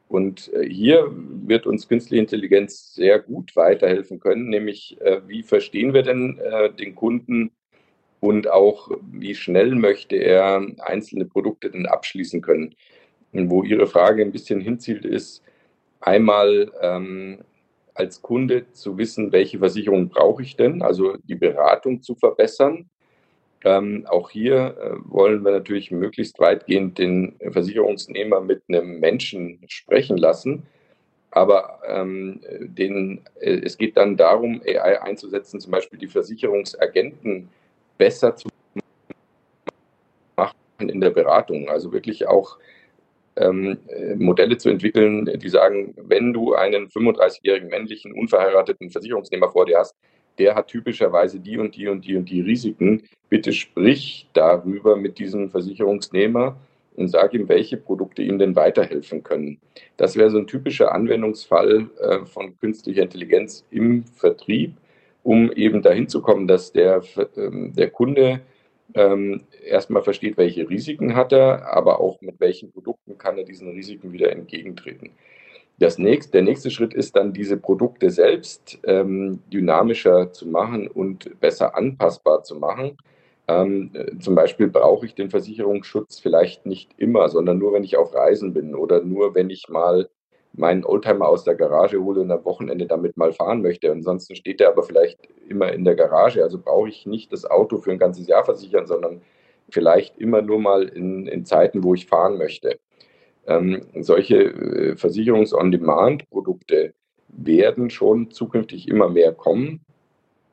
Und 0.08 0.52
äh, 0.54 0.68
hier 0.68 1.10
wird 1.12 1.66
uns 1.66 1.88
künstliche 1.88 2.22
Intelligenz 2.22 2.94
sehr 2.94 3.20
gut 3.20 3.56
weiterhelfen 3.56 4.20
können, 4.20 4.50
nämlich 4.50 5.00
äh, 5.02 5.22
wie 5.28 5.44
verstehen 5.44 5.94
wir 5.94 6.04
denn 6.04 6.38
äh, 6.40 6.72
den 6.74 6.96
Kunden 6.96 7.52
und 8.20 8.50
auch 8.50 8.92
wie 9.12 9.36
schnell 9.36 9.74
möchte 9.76 10.16
er 10.18 10.66
einzelne 10.80 11.26
Produkte 11.26 11.72
denn 11.72 11.86
abschließen 11.86 12.42
können. 12.42 12.76
Und 13.34 13.50
wo 13.50 13.64
Ihre 13.64 13.88
Frage 13.88 14.22
ein 14.22 14.32
bisschen 14.32 14.60
hinzielt, 14.60 15.06
ist 15.06 15.44
einmal, 16.02 16.72
ähm, 16.82 17.40
als 18.02 18.22
Kunde 18.24 18.66
zu 18.74 18.98
wissen, 18.98 19.32
welche 19.32 19.60
Versicherung 19.60 20.10
brauche 20.10 20.42
ich 20.42 20.56
denn, 20.56 20.82
also 20.82 21.18
die 21.24 21.36
Beratung 21.36 22.02
zu 22.02 22.16
verbessern. 22.16 22.90
Ähm, 23.64 24.08
auch 24.10 24.32
hier 24.32 24.76
äh, 24.82 24.96
wollen 25.04 25.46
wir 25.46 25.52
natürlich 25.52 25.92
möglichst 25.92 26.40
weitgehend 26.40 26.98
den 26.98 27.36
Versicherungsnehmer 27.52 28.42
mit 28.42 28.64
einem 28.68 29.00
Menschen 29.00 29.60
sprechen 29.68 30.18
lassen. 30.18 30.64
Aber 31.30 31.80
ähm, 31.86 32.42
den, 32.60 33.22
äh, 33.40 33.62
es 33.64 33.78
geht 33.78 33.98
dann 33.98 34.18
darum, 34.18 34.62
AI 34.66 35.00
einzusetzen, 35.04 35.60
zum 35.60 35.72
Beispiel 35.72 36.00
die 36.00 36.08
Versicherungsagenten 36.08 37.50
besser 38.00 38.36
zu 38.36 38.50
machen 40.36 40.56
in 40.80 41.00
der 41.00 41.12
Beratung. 41.12 41.70
Also 41.70 41.94
wirklich 41.94 42.28
auch 42.28 42.58
ähm, 43.36 43.78
äh, 43.88 44.16
Modelle 44.16 44.58
zu 44.58 44.70
entwickeln, 44.70 45.30
die 45.40 45.50
sagen, 45.50 45.94
wenn 45.98 46.34
du 46.34 46.54
einen 46.54 46.88
35-jährigen 46.88 47.70
männlichen, 47.70 48.14
unverheirateten 48.14 48.90
Versicherungsnehmer 48.90 49.50
vor 49.50 49.66
dir 49.66 49.80
hast, 49.80 49.96
der 50.38 50.56
hat 50.56 50.68
typischerweise 50.68 51.40
die 51.40 51.58
und 51.58 51.76
die 51.76 51.88
und 51.88 52.06
die 52.06 52.16
und 52.16 52.30
die 52.30 52.42
Risiken. 52.42 53.04
Bitte 53.30 53.54
sprich 53.54 54.28
darüber 54.34 54.96
mit 54.96 55.20
diesem 55.20 55.50
Versicherungsnehmer 55.50 56.58
und 56.96 57.08
sag 57.08 57.34
ihm, 57.34 57.48
welche 57.48 57.78
Produkte 57.78 58.22
ihm 58.22 58.40
denn 58.40 58.56
weiterhelfen 58.56 59.24
können. 59.24 59.60
Das 59.98 60.16
wäre 60.16 60.30
so 60.30 60.38
ein 60.38 60.48
typischer 60.48 60.94
Anwendungsfall 60.94 61.90
äh, 62.00 62.26
von 62.26 62.58
künstlicher 62.60 63.04
Intelligenz 63.04 63.66
im 63.72 64.04
Vertrieb, 64.04 64.76
um 65.24 65.52
eben 65.52 65.82
dahin 65.82 66.08
zu 66.08 66.22
kommen, 66.22 66.48
dass 66.48 66.72
der, 66.72 67.02
äh, 67.18 67.50
der 67.72 67.90
Kunde 67.90 68.42
ähm, 68.94 69.44
erstmal 69.66 70.04
versteht, 70.04 70.38
welche 70.38 70.70
Risiken 70.70 71.16
hat 71.16 71.32
er, 71.32 71.68
aber 71.74 72.00
auch 72.00 72.20
mit 72.22 72.40
welchen 72.40 72.72
Produkten 72.72 72.91
kann 73.22 73.38
er 73.38 73.44
diesen 73.44 73.70
Risiken 73.70 74.12
wieder 74.12 74.32
entgegentreten. 74.32 75.12
Das 75.80 75.98
nächste, 75.98 76.34
der 76.34 76.44
nächste 76.44 76.70
Schritt 76.70 76.94
ist 76.94 77.16
dann, 77.16 77.34
diese 77.34 77.58
Produkte 77.58 78.10
selbst 78.12 78.80
ähm, 78.84 79.40
dynamischer 79.52 80.32
zu 80.32 80.48
machen 80.48 80.88
und 80.88 81.40
besser 81.40 81.76
anpassbar 81.76 82.44
zu 82.44 82.56
machen. 82.56 82.98
Ähm, 83.48 83.92
zum 84.20 84.36
Beispiel 84.36 84.68
brauche 84.68 85.06
ich 85.06 85.16
den 85.16 85.30
Versicherungsschutz 85.30 86.20
vielleicht 86.20 86.66
nicht 86.66 86.92
immer, 86.98 87.30
sondern 87.30 87.58
nur, 87.58 87.74
wenn 87.74 87.84
ich 87.84 87.98
auf 87.98 88.14
Reisen 88.14 88.54
bin 88.54 88.76
oder 88.76 89.02
nur, 89.02 89.34
wenn 89.34 89.50
ich 89.50 89.70
mal 89.70 90.08
meinen 90.54 90.86
Oldtimer 90.86 91.28
aus 91.28 91.44
der 91.44 91.56
Garage 91.56 92.02
hole 92.02 92.22
und 92.22 92.32
am 92.32 92.46
Wochenende 92.46 92.86
damit 92.86 93.18
mal 93.18 93.34
fahren 93.34 93.62
möchte. 93.62 93.92
Ansonsten 93.92 94.36
steht 94.36 94.60
der 94.60 94.70
aber 94.70 94.84
vielleicht 94.84 95.18
immer 95.48 95.72
in 95.72 95.86
der 95.86 95.96
Garage. 95.96 96.44
Also 96.44 96.60
brauche 96.60 96.90
ich 96.90 97.06
nicht 97.06 97.32
das 97.32 97.50
Auto 97.50 97.78
für 97.78 97.92
ein 97.92 98.00
ganzes 98.00 98.28
Jahr 98.28 98.44
versichern, 98.44 98.86
sondern 98.86 99.22
vielleicht 99.70 100.18
immer 100.20 100.42
nur 100.42 100.60
mal 100.60 100.84
in, 100.84 101.28
in 101.28 101.46
Zeiten, 101.46 101.84
wo 101.84 101.94
ich 101.94 102.08
fahren 102.08 102.38
möchte. 102.38 102.80
Ähm, 103.48 103.82
solche 104.02 104.38
äh, 104.38 104.96
Versicherungs-on-Demand-Produkte 104.96 106.94
werden 107.30 107.90
schon 107.90 108.32
zukünftig 108.32 108.88
immer 108.88 109.10
mehr 109.10 109.34
kommen. 109.34 109.82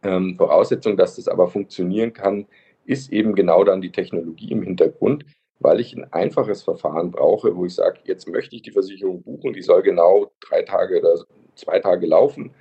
Ähm, 0.03 0.37
Voraussetzung, 0.37 0.97
dass 0.97 1.17
das 1.17 1.29
aber 1.29 1.49
funktionieren 1.49 2.13
kann, 2.13 2.47
ist 2.87 3.13
eben 3.13 3.35
genau 3.35 3.65
dann 3.65 3.81
die 3.81 3.93
Technologie 3.93 4.53
im 4.53 4.63
Hintergrund 4.63 5.25
weil 5.61 5.81
ich 5.81 5.97
ein 5.97 6.13
einfaches 6.13 6.63
Verfahren 6.63 7.11
brauche, 7.11 7.57
wo 7.57 7.65
ich 7.67 7.75
sage, 7.75 8.01
jetzt 8.05 8.29
möchte 8.29 8.57
ich 8.57 8.63
die 8.63 8.71
Versicherung 8.71 9.23
buchen, 9.23 9.53
die 9.53 9.63
soll 9.63 9.83
genau 9.83 10.31
drei 10.41 10.63
Tage 10.63 11.01
oder 11.01 11.17
zwei 11.55 11.81
Tage 11.81 12.07
laufen 12.07 12.53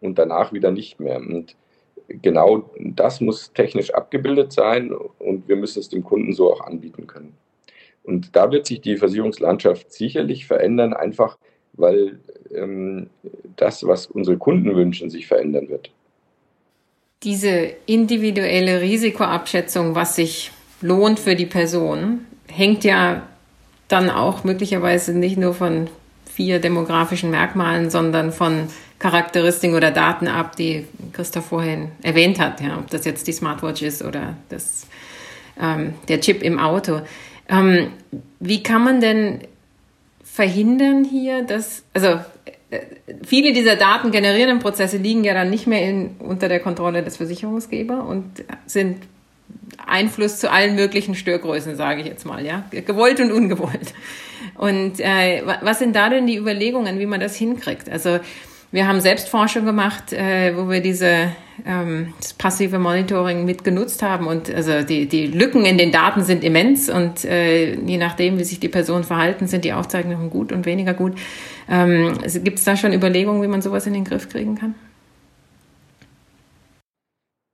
und 0.00 0.18
danach 0.18 0.52
wieder 0.52 0.70
nicht 0.70 1.00
mehr. 1.00 1.16
Und 1.16 1.56
genau 2.08 2.70
das 2.78 3.20
muss 3.20 3.52
technisch 3.52 3.92
abgebildet 3.92 4.52
sein 4.52 4.92
und 4.92 5.48
wir 5.48 5.56
müssen 5.56 5.80
es 5.80 5.88
dem 5.88 6.04
Kunden 6.04 6.32
so 6.32 6.52
auch 6.52 6.60
anbieten 6.60 7.06
können. 7.06 7.34
Und 8.06 8.36
da 8.36 8.52
wird 8.52 8.66
sich 8.66 8.80
die 8.80 8.96
Versicherungslandschaft 8.96 9.92
sicherlich 9.92 10.46
verändern, 10.46 10.94
einfach 10.94 11.36
weil 11.72 12.18
ähm, 12.54 13.10
das, 13.56 13.86
was 13.86 14.06
unsere 14.06 14.38
Kunden 14.38 14.74
wünschen, 14.74 15.10
sich 15.10 15.26
verändern 15.26 15.68
wird. 15.68 15.90
Diese 17.22 17.72
individuelle 17.86 18.80
Risikoabschätzung, 18.80 19.94
was 19.94 20.16
sich 20.16 20.52
lohnt 20.80 21.18
für 21.18 21.34
die 21.34 21.46
Person, 21.46 22.20
hängt 22.46 22.84
ja 22.84 23.26
dann 23.88 24.10
auch 24.10 24.44
möglicherweise 24.44 25.16
nicht 25.16 25.36
nur 25.36 25.54
von 25.54 25.88
vier 26.30 26.60
demografischen 26.60 27.30
Merkmalen, 27.30 27.90
sondern 27.90 28.32
von 28.32 28.68
Charakteristiken 28.98 29.76
oder 29.76 29.90
Daten 29.90 30.28
ab, 30.28 30.56
die 30.56 30.86
Christoph 31.12 31.46
vorhin 31.46 31.90
erwähnt 32.02 32.38
hat, 32.38 32.60
ja, 32.60 32.78
ob 32.78 32.90
das 32.90 33.04
jetzt 33.04 33.26
die 33.26 33.32
Smartwatch 33.32 33.82
ist 33.82 34.02
oder 34.02 34.36
das, 34.48 34.86
ähm, 35.60 35.94
der 36.08 36.20
Chip 36.20 36.42
im 36.42 36.58
Auto. 36.58 37.00
Ähm, 37.48 37.92
wie 38.40 38.62
kann 38.62 38.84
man 38.84 39.00
denn 39.00 39.40
verhindern 40.24 41.04
hier, 41.04 41.42
dass, 41.42 41.84
also 41.94 42.18
äh, 42.70 42.80
viele 43.24 43.52
dieser 43.52 43.76
Daten 43.76 44.10
generierenden 44.10 44.58
Prozesse 44.58 44.96
liegen 44.96 45.24
ja 45.24 45.34
dann 45.34 45.50
nicht 45.50 45.66
mehr 45.66 45.88
in, 45.88 46.16
unter 46.18 46.48
der 46.48 46.60
Kontrolle 46.60 47.02
des 47.02 47.16
Versicherungsgebers 47.16 48.04
und 48.04 48.24
sind 48.66 48.98
Einfluss 49.86 50.38
zu 50.38 50.50
allen 50.50 50.74
möglichen 50.74 51.14
Störgrößen, 51.14 51.76
sage 51.76 52.00
ich 52.00 52.06
jetzt 52.06 52.26
mal, 52.26 52.44
ja, 52.44 52.64
gewollt 52.70 53.20
und 53.20 53.32
ungewollt. 53.32 53.94
Und 54.56 55.00
äh, 55.00 55.42
was 55.62 55.78
sind 55.78 55.94
da 55.94 56.08
denn 56.08 56.26
die 56.26 56.36
Überlegungen, 56.36 56.98
wie 56.98 57.06
man 57.06 57.20
das 57.20 57.36
hinkriegt? 57.36 57.88
Also 57.88 58.18
wir 58.72 58.86
haben 58.86 59.00
Selbstforschung 59.00 59.64
gemacht, 59.64 60.12
äh, 60.12 60.56
wo 60.56 60.68
wir 60.68 60.80
diese 60.80 61.32
ähm, 61.64 62.12
das 62.20 62.34
passive 62.34 62.78
Monitoring 62.78 63.44
mit 63.44 63.64
genutzt 63.64 64.02
haben 64.02 64.26
und 64.26 64.52
also 64.52 64.82
die, 64.82 65.06
die 65.06 65.26
Lücken 65.26 65.64
in 65.64 65.78
den 65.78 65.92
Daten 65.92 66.22
sind 66.22 66.44
immens 66.44 66.90
und 66.90 67.24
äh, 67.24 67.74
je 67.74 67.96
nachdem, 67.96 68.38
wie 68.38 68.44
sich 68.44 68.60
die 68.60 68.68
Personen 68.68 69.04
verhalten, 69.04 69.46
sind 69.46 69.64
die 69.64 69.72
Aufzeichnungen 69.72 70.30
gut 70.30 70.52
und 70.52 70.66
weniger 70.66 70.94
gut. 70.94 71.14
Ähm, 71.68 72.18
Gibt 72.44 72.58
es 72.58 72.64
da 72.64 72.76
schon 72.76 72.92
Überlegungen, 72.92 73.42
wie 73.42 73.48
man 73.48 73.62
sowas 73.62 73.86
in 73.86 73.94
den 73.94 74.04
Griff 74.04 74.28
kriegen 74.28 74.56
kann? 74.56 74.74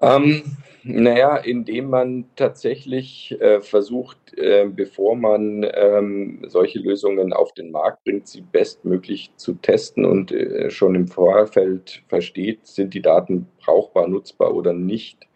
Ähm, 0.01 0.43
naja, 0.85 1.37
indem 1.37 1.91
man 1.91 2.25
tatsächlich 2.35 3.41
äh, 3.41 3.61
versucht, 3.61 4.19
äh, 4.37 4.67
bevor 4.69 5.15
man 5.15 5.65
ähm, 5.75 6.43
solche 6.49 6.81
Lösungen 6.81 7.33
auf 7.33 7.53
den 7.53 7.71
Markt 7.71 8.03
bringt, 8.05 8.27
sie 8.27 8.41
bestmöglich 8.41 9.33
zu 9.37 9.55
testen 9.55 10.05
und 10.05 10.33
äh, 10.33 10.71
schon 10.71 10.95
im 10.95 11.07
Vorfeld 11.07 12.03
versteht, 12.09 12.67
sind 12.67 12.95
die 12.95 13.03
Daten 13.03 13.47
brauchbar, 13.61 14.09
nutzbar 14.09 14.55
oder 14.55 14.73
nicht. 14.73 15.29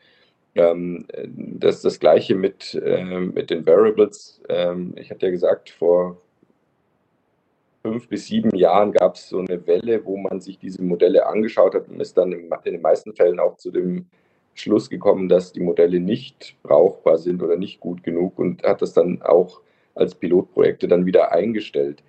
Ähm, 0.57 1.07
das 1.27 1.77
ist 1.77 1.85
das 1.85 2.01
Gleiche 2.01 2.35
mit, 2.35 2.75
äh, 2.75 3.05
mit 3.05 3.51
den 3.51 3.67
Variables. 3.67 4.41
Ähm, 4.49 4.95
ich 4.97 5.11
hatte 5.11 5.27
ja 5.27 5.33
gesagt, 5.33 5.71
vor 5.71 6.21
fünf 7.83 8.09
bis 8.09 8.27
sieben 8.27 8.57
Jahren 8.57 8.91
gab 8.93 9.15
es 9.15 9.29
so 9.29 9.39
eine 9.39 9.65
Welle, 9.67 10.05
wo 10.05 10.17
man 10.17 10.41
sich 10.41 10.59
diese 10.59 10.83
Modelle 10.83 11.27
angeschaut 11.27 11.75
hat 11.75 11.89
und 11.89 12.01
ist 12.01 12.17
dann 12.17 12.33
in 12.33 12.51
den 12.65 12.81
meisten 12.81 13.15
Fällen 13.15 13.39
auch 13.39 13.57
zu 13.59 13.71
dem 13.71 14.07
Schluss 14.61 14.91
gekommen, 14.91 15.29
dass 15.29 15.53
die 15.53 15.61
Modelle 15.61 16.01
nicht 16.01 16.57
brauchbar 16.63 17.19
sind 17.19 17.43
oder 17.43 17.57
nicht 17.57 17.81
gut 17.81 18.03
genug 18.03 18.39
und 18.39 18.63
hat 18.63 18.83
das 18.83 18.93
dann 18.93 19.23
auch 19.23 19.61
als 19.95 20.15
Pilotprojekte 20.15 20.89
dann 20.89 21.07
wieder 21.07 21.33
eingestellt. 21.33 22.03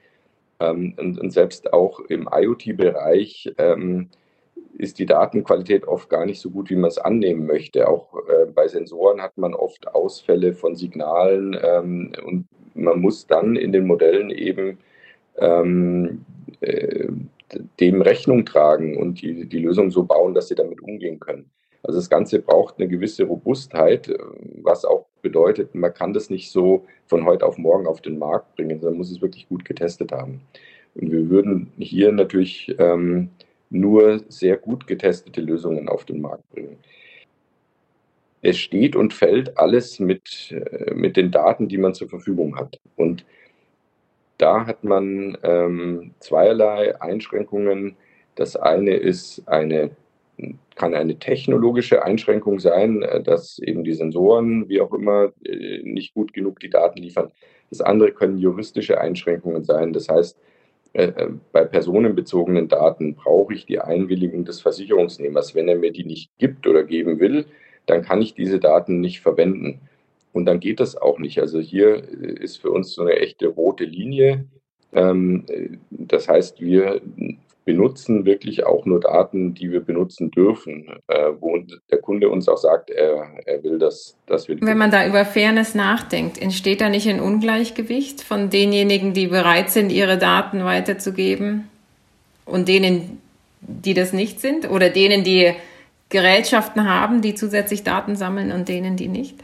Ähm, 0.60 0.94
und, 0.98 1.20
und, 1.20 1.32
selbst 1.32 1.72
auch 1.74 2.00
im 2.02 2.28
IoT-Bereich 2.32 3.54
ähm, 3.58 4.10
ist 4.78 5.00
die 5.00 5.06
Datenqualität 5.06 5.88
oft 5.88 6.10
gar 6.10 6.26
nicht 6.26 6.40
so 6.40 6.50
gut, 6.50 6.70
wie 6.70 6.76
man 6.76 6.90
es 6.90 6.98
annehmen 6.98 7.46
möchte. 7.46 7.88
Auch 7.88 8.14
äh, 8.28 8.46
bei 8.46 8.68
Sensoren 8.68 9.22
hat 9.22 9.38
man 9.38 9.54
oft 9.54 9.88
Ausfälle 9.88 10.54
von 10.54 10.76
Signalen 10.76 11.58
ähm, 11.62 12.12
und 12.26 12.48
man 12.74 13.00
muss 13.02 13.28
dann 13.28 13.56
in 13.56 13.72
den 13.72 13.88
Modellen 13.88 14.30
eben 14.30 14.78
ähm, 15.38 16.26
äh, 16.62 17.08
dem 17.80 18.02
Rechnung 18.02 18.46
tragen 18.46 18.98
und 18.98 19.22
die, 19.22 19.48
die 19.48 19.60
Lösung 19.60 19.90
so 19.90 20.04
bauen, 20.04 20.34
dass 20.34 20.50
sie 20.50 20.56
damit 20.56 20.82
umgehen 20.82 21.20
können. 21.20 21.50
Also 21.84 22.00
das 22.00 22.10
Ganze 22.10 22.40
braucht 22.40 22.76
eine 22.78 22.88
gewisse 22.88 23.24
Robustheit, 23.24 24.10
äh, 24.10 24.18
was 24.62 24.86
auch 24.86 25.06
bedeutet, 25.22 25.76
man 25.76 25.94
kann 25.94 26.13
das 26.13 26.30
nicht 26.30 26.52
so 26.52 26.86
von 27.06 27.26
heute 27.26 27.46
auf 27.46 27.58
morgen 27.58 27.88
auf 27.88 28.02
den 28.02 28.18
Markt 28.18 28.56
bringen, 28.56 28.80
sondern 28.80 28.98
muss 28.98 29.12
es 29.12 29.22
wirklich 29.22 29.48
gut 29.50 29.66
getestet 29.66 30.12
haben. 30.12 30.42
Und 30.96 31.12
wir 31.12 31.30
würden 31.30 31.72
hier 31.78 32.12
natürlich 32.12 32.74
ähm, 32.80 33.30
nur 33.70 34.22
sehr 34.30 34.58
gut 34.58 34.88
getestete 34.88 35.42
Lösungen 35.42 35.90
auf 35.90 36.06
den 36.06 36.22
Markt 36.22 36.50
bringen. 36.50 36.78
Es 38.42 38.58
steht 38.58 38.96
und 38.96 39.13
fällt 39.13 39.58
alles 39.58 40.00
mit, 40.00 40.52
äh, 40.52 40.94
mit 40.94 41.18
den 41.18 41.32
Daten, 41.32 41.68
die 41.68 41.78
man 41.78 41.94
zur 41.94 42.08
Verfügung 42.08 42.56
hat. 42.56 42.80
Und 42.96 43.26
da 44.38 44.66
hat 44.66 44.84
man 44.84 45.38
ähm, 45.44 46.12
zweierlei 46.20 47.00
Einschränkungen. 47.02 47.96
Das 48.36 48.56
eine 48.56 48.96
ist 48.96 49.48
eine 49.48 49.92
kann 50.76 50.93
eine 50.93 51.17
technologische 51.17 52.04
Einschränkung 52.04 52.60
sein, 52.60 53.02
äh, 53.02 53.21
dass 53.21 53.60
eben 53.60 53.84
die 53.84 53.93
Sensoren, 53.93 54.69
wie 54.69 54.82
auch 54.82 54.93
immer, 54.93 55.34
äh, 55.43 55.82
nicht 55.84 56.13
gut 56.13 56.34
genug 56.34 56.60
die 56.60 56.69
Daten 56.69 57.02
liefern. 57.02 57.32
Das 57.69 57.82
andere 57.82 58.12
können 58.12 58.38
juristische 58.38 59.02
Einschränkungen 59.02 59.63
sein. 59.63 59.91
Das 59.93 60.08
heißt, 60.08 60.38
äh, 60.93 61.28
bei 61.52 61.65
personenbezogenen 61.65 62.67
Daten 62.67 63.15
brauche 63.15 63.54
ich 63.54 63.65
die 63.65 63.80
Einwilligung 63.80 64.45
des 64.45 64.62
Versicherungsnehmers. 64.62 65.56
Wenn 65.56 65.67
er 65.67 65.78
mir 65.78 65.91
die 65.91 66.06
nicht 66.06 66.32
gibt 66.38 66.67
oder 66.67 66.84
geben 66.84 67.19
will, 67.19 67.45
dann 67.88 68.04
kann 68.04 68.21
ich 68.21 68.36
diese 68.36 68.60
Daten 68.60 69.02
nicht 69.02 69.21
verwenden. 69.21 69.82
Und 70.34 70.45
dann 70.45 70.60
geht 70.60 70.80
das 70.80 70.95
auch 70.95 71.19
nicht. 71.19 71.39
Also 71.39 71.60
hier 71.60 71.95
ist 71.95 72.58
für 72.58 72.69
uns 72.71 72.93
so 72.93 73.02
eine 73.02 73.13
echte 73.13 73.47
rote 73.47 73.86
Linie. 73.86 74.45
Ähm, 74.93 75.45
das 75.89 76.30
heißt, 76.30 76.62
wir 76.62 77.02
benutzen 77.68 78.26
wirklich 78.26 78.66
auch 78.66 78.86
nur 78.86 79.02
Daten, 79.02 79.54
die 79.54 79.70
wir 79.72 79.82
benutzen 79.82 80.32
dürfen, 80.32 80.88
äh, 81.08 81.32
wo 81.40 81.60
der 81.92 82.00
Kunde 82.00 82.30
uns 82.30 82.48
auch 82.48 82.58
sagt, 82.58 82.90
er, 82.90 83.28
er 83.46 83.62
will, 83.62 83.78
dass, 83.78 84.16
dass 84.26 84.48
wir. 84.48 84.60
Wenn 84.62 84.78
man 84.78 84.90
da 84.90 85.06
über 85.06 85.26
Fairness 85.26 85.76
nachdenkt, 85.76 86.42
entsteht 86.42 86.80
da 86.80 86.88
nicht 86.88 87.10
ein 87.10 87.20
Ungleichgewicht 87.20 88.22
von 88.22 88.50
denjenigen, 88.50 89.14
die 89.14 89.28
bereit 89.28 89.70
sind, 89.70 89.92
ihre 89.92 90.18
Daten 90.18 90.64
weiterzugeben 90.64 91.68
und 92.46 92.70
denen, 92.70 93.22
die 93.60 93.94
das 93.94 94.14
nicht 94.14 94.40
sind 94.40 94.72
oder 94.72 94.90
denen, 94.90 95.26
die 95.26 95.52
Gerätschaften 96.08 96.90
haben, 96.90 97.22
die 97.22 97.36
zusätzlich 97.36 97.84
Daten 97.84 98.16
sammeln 98.16 98.54
und 98.54 98.70
denen, 98.70 98.96
die 98.96 99.10
nicht? 99.10 99.36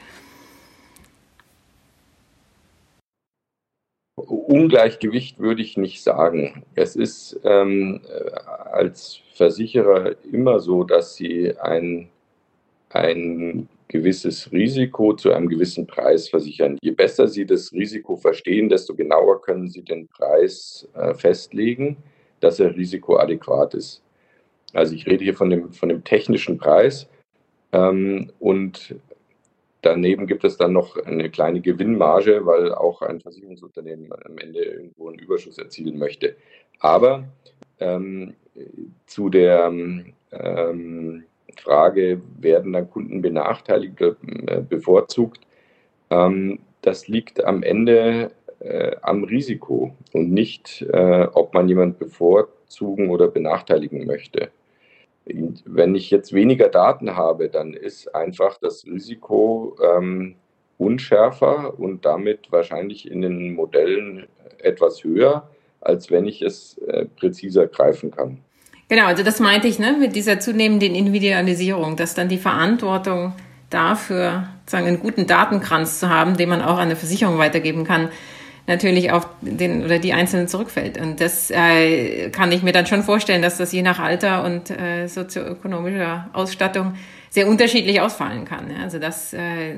Ungleichgewicht 4.33 5.39
würde 5.39 5.61
ich 5.61 5.77
nicht 5.77 6.03
sagen. 6.03 6.63
Es 6.75 6.95
ist 6.95 7.39
ähm, 7.43 8.01
als 8.71 9.19
Versicherer 9.33 10.15
immer 10.31 10.59
so, 10.59 10.83
dass 10.83 11.15
Sie 11.15 11.57
ein, 11.57 12.09
ein 12.89 13.67
gewisses 13.87 14.51
Risiko 14.51 15.13
zu 15.13 15.31
einem 15.31 15.47
gewissen 15.47 15.85
Preis 15.85 16.29
versichern. 16.29 16.77
Je 16.81 16.91
besser 16.91 17.27
Sie 17.27 17.45
das 17.45 17.71
Risiko 17.71 18.15
verstehen, 18.15 18.69
desto 18.69 18.95
genauer 18.95 19.41
können 19.41 19.69
Sie 19.69 19.81
den 19.81 20.07
Preis 20.07 20.87
äh, 20.95 21.13
festlegen, 21.13 21.97
dass 22.39 22.59
er 22.59 22.75
risikoadäquat 22.75 23.75
ist. 23.75 24.01
Also 24.73 24.95
ich 24.95 25.05
rede 25.05 25.23
hier 25.23 25.35
von 25.35 25.49
dem, 25.49 25.71
von 25.71 25.89
dem 25.89 26.03
technischen 26.03 26.57
Preis. 26.57 27.07
Ähm, 27.71 28.31
und 28.39 28.95
Daneben 29.83 30.27
gibt 30.27 30.45
es 30.45 30.57
dann 30.57 30.71
noch 30.71 30.97
eine 30.97 31.29
kleine 31.29 31.59
Gewinnmarge, 31.59 32.45
weil 32.45 32.73
auch 32.73 33.01
ein 33.01 33.19
Versicherungsunternehmen 33.19 34.11
am 34.13 34.37
Ende 34.37 34.59
irgendwo 34.59 35.09
einen 35.09 35.19
Überschuss 35.19 35.57
erzielen 35.57 35.97
möchte. 35.97 36.37
Aber 36.79 37.25
ähm, 37.79 38.33
zu 39.05 39.29
der 39.29 39.67
ähm, 40.31 41.23
Frage, 41.57 42.21
werden 42.39 42.73
dann 42.73 42.89
Kunden 42.89 43.21
benachteiligt 43.21 44.01
oder 44.01 44.15
äh, 44.47 44.61
bevorzugt, 44.61 45.41
ähm, 46.09 46.59
das 46.81 47.07
liegt 47.09 47.43
am 47.43 47.61
Ende 47.61 48.31
äh, 48.59 48.95
am 49.01 49.25
Risiko 49.25 49.95
und 50.13 50.31
nicht, 50.31 50.81
äh, 50.93 51.27
ob 51.33 51.53
man 51.53 51.67
jemanden 51.67 51.97
bevorzugen 51.97 53.09
oder 53.09 53.27
benachteiligen 53.27 54.05
möchte. 54.05 54.49
Wenn 55.25 55.95
ich 55.95 56.11
jetzt 56.11 56.33
weniger 56.33 56.69
Daten 56.69 57.15
habe, 57.15 57.49
dann 57.49 57.73
ist 57.73 58.13
einfach 58.13 58.57
das 58.57 58.85
Risiko 58.85 59.77
ähm, 59.81 60.35
unschärfer 60.77 61.79
und 61.79 62.05
damit 62.05 62.51
wahrscheinlich 62.51 63.09
in 63.09 63.21
den 63.21 63.53
Modellen 63.53 64.27
etwas 64.59 65.03
höher, 65.03 65.49
als 65.81 66.11
wenn 66.11 66.25
ich 66.25 66.41
es 66.41 66.77
äh, 66.79 67.05
präziser 67.05 67.67
greifen 67.67 68.11
kann. 68.11 68.39
Genau, 68.89 69.05
also 69.05 69.23
das 69.23 69.39
meinte 69.39 69.67
ich 69.67 69.79
ne, 69.79 69.95
mit 69.99 70.15
dieser 70.15 70.39
zunehmenden 70.39 70.93
Individualisierung, 70.93 71.95
dass 71.95 72.15
dann 72.15 72.29
die 72.29 72.37
Verantwortung 72.37 73.33
dafür, 73.69 74.47
sagen, 74.65 74.87
einen 74.87 74.99
guten 74.99 75.25
Datenkranz 75.25 75.99
zu 75.99 76.09
haben, 76.09 76.37
den 76.37 76.49
man 76.49 76.61
auch 76.61 76.77
an 76.77 76.89
eine 76.89 76.95
Versicherung 76.95 77.37
weitergeben 77.37 77.85
kann, 77.85 78.09
natürlich 78.67 79.11
auf 79.11 79.27
den 79.41 79.83
oder 79.83 79.99
die 79.99 80.13
Einzelnen 80.13 80.47
zurückfällt. 80.47 80.99
Und 80.99 81.19
das 81.19 81.51
äh, 81.51 82.29
kann 82.29 82.51
ich 82.51 82.63
mir 82.63 82.71
dann 82.71 82.85
schon 82.85 83.03
vorstellen, 83.03 83.41
dass 83.41 83.57
das 83.57 83.71
je 83.71 83.81
nach 83.81 83.99
Alter 83.99 84.43
und 84.43 84.69
äh, 84.69 85.07
sozioökonomischer 85.07 86.29
Ausstattung 86.33 86.93
sehr 87.29 87.47
unterschiedlich 87.47 87.99
ausfallen 87.99 88.45
kann. 88.45 88.67
Also 88.81 88.99
das 88.99 89.33
äh, 89.33 89.73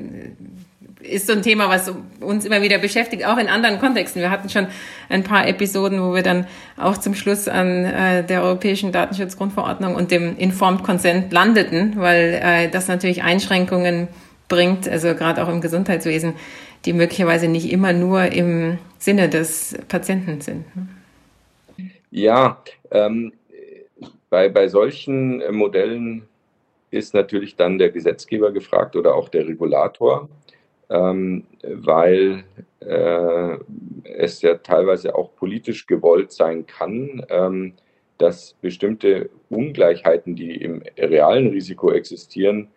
ist 1.01 1.27
so 1.27 1.33
ein 1.33 1.41
Thema, 1.41 1.69
was 1.69 1.91
uns 2.19 2.45
immer 2.45 2.61
wieder 2.61 2.77
beschäftigt, 2.77 3.25
auch 3.25 3.37
in 3.37 3.47
anderen 3.47 3.79
Kontexten. 3.79 4.21
Wir 4.21 4.29
hatten 4.29 4.49
schon 4.49 4.67
ein 5.09 5.23
paar 5.23 5.47
Episoden, 5.47 6.01
wo 6.01 6.13
wir 6.13 6.23
dann 6.23 6.47
auch 6.77 6.97
zum 6.97 7.15
Schluss 7.15 7.47
an 7.47 7.85
äh, 7.85 8.23
der 8.23 8.43
Europäischen 8.43 8.91
Datenschutzgrundverordnung 8.91 9.95
und 9.95 10.11
dem 10.11 10.37
Informed 10.37 10.83
Consent 10.83 11.31
landeten, 11.31 11.93
weil 11.97 12.39
äh, 12.41 12.69
das 12.69 12.87
natürlich 12.87 13.23
Einschränkungen 13.23 14.07
bringt, 14.47 14.87
also 14.87 15.15
gerade 15.15 15.43
auch 15.43 15.49
im 15.49 15.61
Gesundheitswesen, 15.61 16.33
die 16.85 16.93
möglicherweise 16.93 17.47
nicht 17.47 17.71
immer 17.71 17.93
nur 17.93 18.31
im 18.31 18.77
Sinne 18.97 19.29
des 19.29 19.77
Patienten 19.87 20.41
sind. 20.41 20.75
Ne? 20.75 20.87
Ja, 22.11 22.61
ähm, 22.91 23.33
bei, 24.29 24.49
bei 24.49 24.67
solchen 24.67 25.41
Modellen 25.55 26.23
ist 26.91 27.13
natürlich 27.13 27.55
dann 27.55 27.77
der 27.77 27.89
Gesetzgeber 27.89 28.51
gefragt 28.51 28.95
oder 28.95 29.15
auch 29.15 29.29
der 29.29 29.47
Regulator, 29.47 30.29
ähm, 30.89 31.43
weil 31.63 32.43
äh, 32.79 33.57
es 34.03 34.41
ja 34.41 34.55
teilweise 34.55 35.15
auch 35.15 35.35
politisch 35.35 35.87
gewollt 35.87 36.31
sein 36.31 36.65
kann, 36.65 37.25
ähm, 37.29 37.73
dass 38.17 38.53
bestimmte 38.61 39.29
Ungleichheiten, 39.49 40.35
die 40.35 40.55
im 40.55 40.83
realen 40.97 41.47
Risiko 41.47 41.91
existieren, 41.91 42.69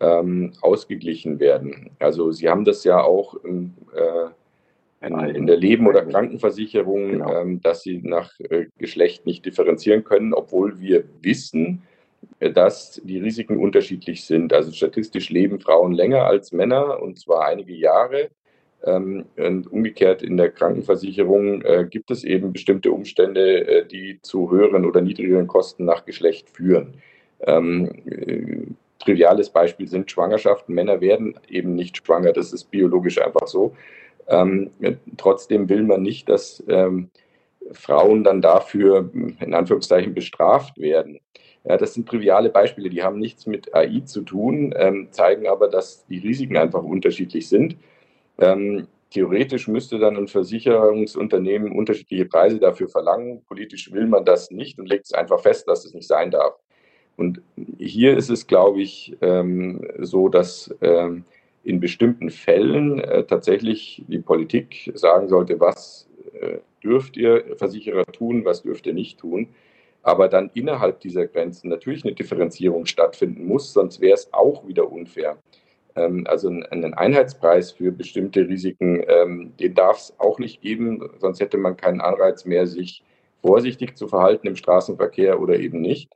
ähm, 0.00 0.52
ausgeglichen 0.60 1.40
werden. 1.40 1.90
Also 1.98 2.32
Sie 2.32 2.48
haben 2.48 2.64
das 2.64 2.84
ja 2.84 3.02
auch 3.02 3.34
im, 3.44 3.74
äh, 3.94 5.06
in, 5.06 5.18
in, 5.34 5.46
der 5.46 5.56
Leben- 5.56 5.86
oder 5.86 6.04
Krankenversicherung, 6.04 7.12
genau. 7.12 7.40
ähm, 7.40 7.60
dass 7.62 7.82
Sie 7.82 8.00
nach 8.02 8.32
äh, 8.40 8.66
Geschlecht 8.78 9.26
nicht 9.26 9.44
differenzieren 9.44 10.04
können, 10.04 10.34
obwohl 10.34 10.80
wir 10.80 11.04
wissen, 11.22 11.82
äh, 12.40 12.50
dass 12.50 13.00
die 13.04 13.18
Risiken 13.18 13.58
unterschiedlich 13.58 14.24
sind. 14.24 14.52
Also 14.52 14.72
statistisch 14.72 15.30
leben 15.30 15.60
Frauen 15.60 15.92
länger 15.92 16.24
als 16.24 16.52
Männer 16.52 17.02
und 17.02 17.18
zwar 17.18 17.46
einige 17.46 17.74
Jahre. 17.74 18.30
Ähm, 18.84 19.24
und 19.36 19.72
umgekehrt 19.72 20.22
in 20.22 20.36
der 20.36 20.50
Krankenversicherung 20.50 21.62
äh, 21.62 21.86
gibt 21.90 22.10
es 22.10 22.24
eben 22.24 22.52
bestimmte 22.52 22.92
Umstände, 22.92 23.66
äh, 23.66 23.86
die 23.86 24.20
zu 24.22 24.50
höheren 24.50 24.84
oder 24.84 25.00
niedrigeren 25.00 25.46
Kosten 25.46 25.84
nach 25.86 26.04
Geschlecht 26.04 26.50
führen. 26.50 26.94
Ähm, 27.40 27.90
äh, 28.06 28.66
triviales 28.98 29.50
Beispiel 29.50 29.88
sind 29.88 30.10
Schwangerschaften. 30.10 30.74
Männer 30.74 31.00
werden 31.00 31.38
eben 31.48 31.74
nicht 31.74 31.96
schwanger, 31.96 32.32
das 32.32 32.52
ist 32.52 32.70
biologisch 32.70 33.20
einfach 33.20 33.46
so. 33.46 33.74
Ähm, 34.28 34.70
trotzdem 35.16 35.68
will 35.68 35.82
man 35.82 36.02
nicht, 36.02 36.28
dass 36.28 36.62
ähm, 36.68 37.10
Frauen 37.72 38.24
dann 38.24 38.40
dafür 38.40 39.10
in 39.12 39.54
Anführungszeichen 39.54 40.14
bestraft 40.14 40.78
werden. 40.78 41.20
Ja, 41.64 41.76
das 41.76 41.94
sind 41.94 42.08
triviale 42.08 42.50
Beispiele, 42.50 42.90
die 42.90 43.02
haben 43.02 43.18
nichts 43.18 43.46
mit 43.46 43.74
AI 43.74 44.00
zu 44.04 44.22
tun, 44.22 44.72
ähm, 44.76 45.08
zeigen 45.10 45.48
aber, 45.48 45.68
dass 45.68 46.06
die 46.06 46.18
Risiken 46.18 46.56
einfach 46.56 46.82
unterschiedlich 46.82 47.48
sind. 47.48 47.76
Ähm, 48.38 48.86
theoretisch 49.10 49.66
müsste 49.66 49.98
dann 49.98 50.16
ein 50.16 50.28
Versicherungsunternehmen 50.28 51.72
unterschiedliche 51.72 52.26
Preise 52.26 52.60
dafür 52.60 52.88
verlangen. 52.88 53.42
Politisch 53.48 53.92
will 53.92 54.06
man 54.06 54.24
das 54.24 54.50
nicht 54.50 54.78
und 54.78 54.86
legt 54.86 55.06
es 55.06 55.12
einfach 55.12 55.40
fest, 55.40 55.68
dass 55.68 55.84
es 55.84 55.94
nicht 55.94 56.06
sein 56.06 56.30
darf. 56.30 56.54
Und 57.16 57.40
hier 57.78 58.16
ist 58.16 58.30
es, 58.30 58.46
glaube 58.46 58.82
ich, 58.82 59.16
ähm, 59.22 59.86
so, 59.98 60.28
dass 60.28 60.74
ähm, 60.82 61.24
in 61.64 61.80
bestimmten 61.80 62.30
Fällen 62.30 63.00
äh, 63.00 63.24
tatsächlich 63.24 64.04
die 64.06 64.18
Politik 64.18 64.92
sagen 64.94 65.28
sollte, 65.28 65.58
was 65.58 66.08
äh, 66.40 66.58
dürft 66.82 67.16
ihr 67.16 67.56
Versicherer 67.56 68.04
tun, 68.04 68.44
was 68.44 68.62
dürft 68.62 68.86
ihr 68.86 68.94
nicht 68.94 69.18
tun. 69.18 69.48
Aber 70.02 70.28
dann 70.28 70.50
innerhalb 70.54 71.00
dieser 71.00 71.26
Grenzen 71.26 71.68
natürlich 71.68 72.04
eine 72.04 72.14
Differenzierung 72.14 72.86
stattfinden 72.86 73.46
muss, 73.46 73.72
sonst 73.72 74.00
wäre 74.00 74.14
es 74.14 74.32
auch 74.32 74.68
wieder 74.68 74.92
unfair. 74.92 75.38
Ähm, 75.96 76.24
also 76.28 76.48
einen 76.48 76.94
Einheitspreis 76.94 77.72
für 77.72 77.90
bestimmte 77.90 78.46
Risiken, 78.46 79.02
ähm, 79.08 79.52
den 79.58 79.74
darf 79.74 79.98
es 79.98 80.14
auch 80.18 80.38
nicht 80.38 80.60
geben, 80.60 81.10
sonst 81.18 81.40
hätte 81.40 81.58
man 81.58 81.76
keinen 81.76 82.00
Anreiz 82.00 82.44
mehr, 82.44 82.66
sich 82.66 83.02
vorsichtig 83.40 83.96
zu 83.96 84.06
verhalten 84.06 84.46
im 84.46 84.56
Straßenverkehr 84.56 85.40
oder 85.40 85.58
eben 85.58 85.80
nicht. 85.80 86.10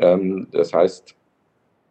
Ähm, 0.00 0.48
das 0.50 0.72
heißt, 0.72 1.14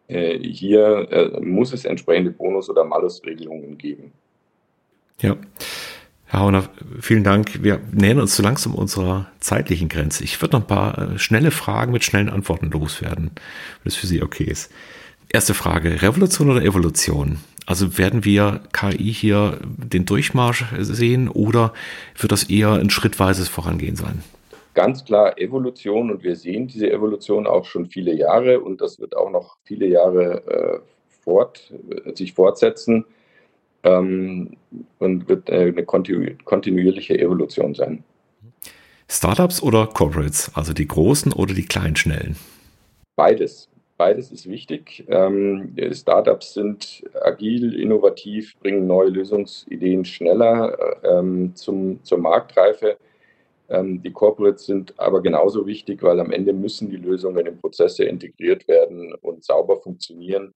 äh, 0.08 0.38
hier 0.38 1.08
äh, 1.10 1.40
muss 1.40 1.72
es 1.72 1.84
entsprechende 1.84 2.32
Bonus- 2.32 2.68
oder 2.68 2.84
Malusregelungen 2.84 3.78
geben. 3.78 4.12
Ja. 5.20 5.36
Herr 6.26 6.40
Hauner, 6.40 6.68
vielen 7.00 7.24
Dank. 7.24 7.62
Wir 7.62 7.80
nähern 7.92 8.20
uns 8.20 8.36
so 8.36 8.42
langsam 8.42 8.74
unserer 8.74 9.30
zeitlichen 9.40 9.88
Grenze. 9.88 10.22
Ich 10.22 10.40
würde 10.40 10.56
noch 10.56 10.62
ein 10.62 10.66
paar 10.66 10.98
äh, 10.98 11.18
schnelle 11.18 11.50
Fragen 11.50 11.92
mit 11.92 12.04
schnellen 12.04 12.28
Antworten 12.28 12.70
loswerden, 12.70 13.30
wenn 13.82 13.88
es 13.88 13.96
für 13.96 14.06
Sie 14.06 14.22
okay 14.22 14.44
ist. 14.44 14.70
Erste 15.28 15.54
Frage, 15.54 16.02
Revolution 16.02 16.50
oder 16.50 16.62
Evolution? 16.62 17.38
Also 17.66 17.98
werden 17.98 18.24
wir 18.24 18.62
KI 18.72 19.12
hier 19.12 19.58
den 19.62 20.06
Durchmarsch 20.06 20.64
sehen 20.80 21.28
oder 21.28 21.72
wird 22.18 22.32
das 22.32 22.44
eher 22.44 22.72
ein 22.72 22.90
schrittweises 22.90 23.48
Vorangehen 23.48 23.94
sein? 23.94 24.24
Ganz 24.74 25.04
klar 25.04 25.38
Evolution 25.38 26.10
und 26.10 26.22
wir 26.22 26.36
sehen 26.36 26.68
diese 26.68 26.90
Evolution 26.90 27.46
auch 27.46 27.64
schon 27.64 27.86
viele 27.86 28.14
Jahre 28.14 28.60
und 28.60 28.80
das 28.80 29.00
wird 29.00 29.16
auch 29.16 29.30
noch 29.30 29.58
viele 29.64 29.86
Jahre 29.86 30.46
äh, 30.46 30.78
fort, 31.22 31.72
sich 32.14 32.34
fortsetzen 32.34 33.04
ähm, 33.82 34.56
und 34.98 35.28
wird 35.28 35.50
äh, 35.50 35.66
eine 35.68 35.84
kontinu 35.84 36.30
kontinuierliche 36.44 37.18
Evolution 37.18 37.74
sein. 37.74 38.04
Startups 39.08 39.60
oder 39.60 39.88
Corporates, 39.88 40.52
also 40.54 40.72
die 40.72 40.86
großen 40.86 41.32
oder 41.32 41.52
die 41.52 41.66
kleinen 41.66 41.96
Schnellen? 41.96 42.36
Beides. 43.16 43.68
Beides 43.96 44.32
ist 44.32 44.48
wichtig. 44.48 45.04
Ähm, 45.08 45.74
Startups 45.92 46.54
sind 46.54 47.02
agil, 47.20 47.74
innovativ, 47.78 48.56
bringen 48.60 48.86
neue 48.86 49.10
Lösungsideen 49.10 50.06
schneller 50.06 50.78
äh, 51.02 51.18
ähm, 51.18 51.54
zum, 51.54 52.02
zur 52.02 52.18
Marktreife. 52.18 52.96
Ähm, 53.70 54.02
die 54.02 54.10
Corporates 54.10 54.66
sind 54.66 54.92
aber 54.98 55.22
genauso 55.22 55.64
wichtig, 55.64 56.02
weil 56.02 56.18
am 56.18 56.32
Ende 56.32 56.52
müssen 56.52 56.90
die 56.90 56.96
Lösungen 56.96 57.46
in 57.46 57.56
Prozesse 57.56 58.04
integriert 58.04 58.66
werden 58.66 59.14
und 59.22 59.44
sauber 59.44 59.80
funktionieren, 59.80 60.52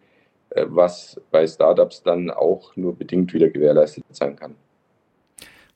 äh, 0.50 0.66
was 0.68 1.20
bei 1.30 1.46
Startups 1.46 2.02
dann 2.02 2.30
auch 2.30 2.74
nur 2.76 2.96
bedingt 2.96 3.32
wieder 3.32 3.48
gewährleistet 3.48 4.04
sein 4.10 4.34
kann. 4.34 4.56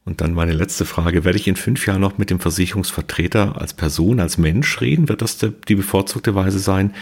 Und 0.05 0.21
dann 0.21 0.35
meine 0.35 0.53
letzte 0.53 0.85
Frage. 0.85 1.25
Werde 1.25 1.39
ich 1.39 1.47
in 1.47 1.57
fünf 1.57 1.87
Jahren 1.87 2.01
noch 2.01 2.19
mit 2.19 2.31
dem 2.31 2.41
Versicherungsvertreter 2.41 3.61
als 3.61 3.75
Person, 3.75 4.21
als 4.21 4.39
Mensch 4.39 4.81
reden? 4.81 5.09
Wird 5.09 5.23
das 5.23 5.39
die 5.39 5.75
bevorzugte 5.75 6.35
Weise 6.35 6.59
sein? 6.59 6.95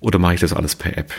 Oder 0.00 0.18
mache 0.18 0.34
ich 0.34 0.40
das 0.40 0.52
alles 0.52 0.76
per 0.76 0.96
App? 0.96 1.12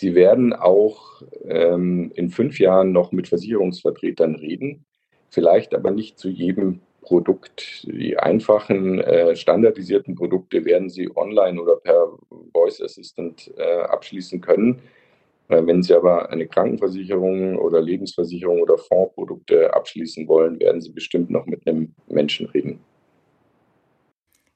Sie 0.00 0.14
werden 0.14 0.54
auch 0.54 1.22
ähm, 1.44 2.10
in 2.14 2.30
fünf 2.30 2.58
Jahren 2.58 2.92
noch 2.92 3.12
mit 3.12 3.28
Versicherungsvertretern 3.28 4.36
reden, 4.36 4.86
vielleicht 5.28 5.74
aber 5.74 5.90
nicht 5.90 6.18
zu 6.18 6.28
jedem 6.28 6.80
Produkt. 7.08 7.86
Die 7.90 8.18
einfachen, 8.18 9.00
äh, 9.00 9.34
standardisierten 9.34 10.14
Produkte 10.14 10.62
werden 10.66 10.90
Sie 10.90 11.08
online 11.16 11.60
oder 11.60 11.76
per 11.76 12.18
Voice 12.52 12.82
Assistant 12.82 13.50
äh, 13.56 13.80
abschließen 13.80 14.42
können. 14.42 14.82
Äh, 15.48 15.64
wenn 15.64 15.82
Sie 15.82 15.94
aber 15.94 16.28
eine 16.28 16.46
Krankenversicherung 16.46 17.56
oder 17.56 17.80
Lebensversicherung 17.80 18.60
oder 18.60 18.76
Fondsprodukte 18.76 19.72
abschließen 19.72 20.28
wollen, 20.28 20.60
werden 20.60 20.82
Sie 20.82 20.90
bestimmt 20.90 21.30
noch 21.30 21.46
mit 21.46 21.66
einem 21.66 21.94
Menschen 22.08 22.46
reden. 22.46 22.80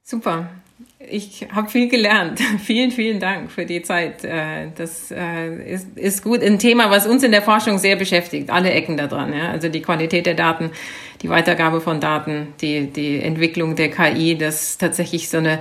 Super. 0.03 0.51
Ich 0.99 1.47
habe 1.53 1.69
viel 1.69 1.89
gelernt. 1.89 2.41
vielen, 2.63 2.91
vielen 2.91 3.21
Dank 3.21 3.51
für 3.51 3.67
die 3.67 3.83
Zeit. 3.83 4.25
Äh, 4.25 4.69
das 4.77 5.11
äh, 5.11 5.73
ist, 5.73 5.97
ist 5.97 6.23
gut. 6.23 6.43
Ein 6.43 6.59
Thema, 6.59 6.91
was 6.91 7.07
uns 7.07 7.23
in 7.23 7.33
der 7.33 7.43
Forschung 7.43 7.79
sehr 7.79 7.97
beschäftigt. 7.97 8.51
Alle 8.51 8.71
Ecken 8.71 8.97
da 8.97 9.07
dran. 9.07 9.33
Ja? 9.33 9.51
Also 9.51 9.69
die 9.69 9.83
Qualität 9.83 10.27
der 10.27 10.35
Daten, 10.35 10.71
die 11.23 11.29
Weitergabe 11.29 11.81
von 11.81 12.01
Daten, 12.01 12.49
die, 12.61 12.87
die 12.87 13.21
Entwicklung 13.21 13.77
der 13.77 13.91
KI, 13.91 14.37
dass 14.37 14.79
tatsächlich 14.79 15.29
so 15.29 15.39
eine 15.39 15.61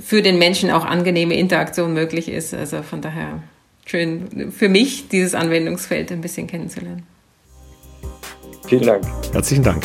für 0.00 0.22
den 0.22 0.38
Menschen 0.38 0.70
auch 0.70 0.84
angenehme 0.84 1.34
Interaktion 1.34 1.92
möglich 1.92 2.28
ist. 2.28 2.54
Also 2.54 2.82
von 2.82 3.00
daher 3.00 3.42
schön 3.84 4.52
für 4.52 4.68
mich, 4.68 5.08
dieses 5.08 5.34
Anwendungsfeld 5.34 6.12
ein 6.12 6.20
bisschen 6.20 6.46
kennenzulernen. 6.46 7.06
Vielen 8.66 8.86
Dank. 8.86 9.04
Herzlichen 9.32 9.64
Dank. 9.64 9.84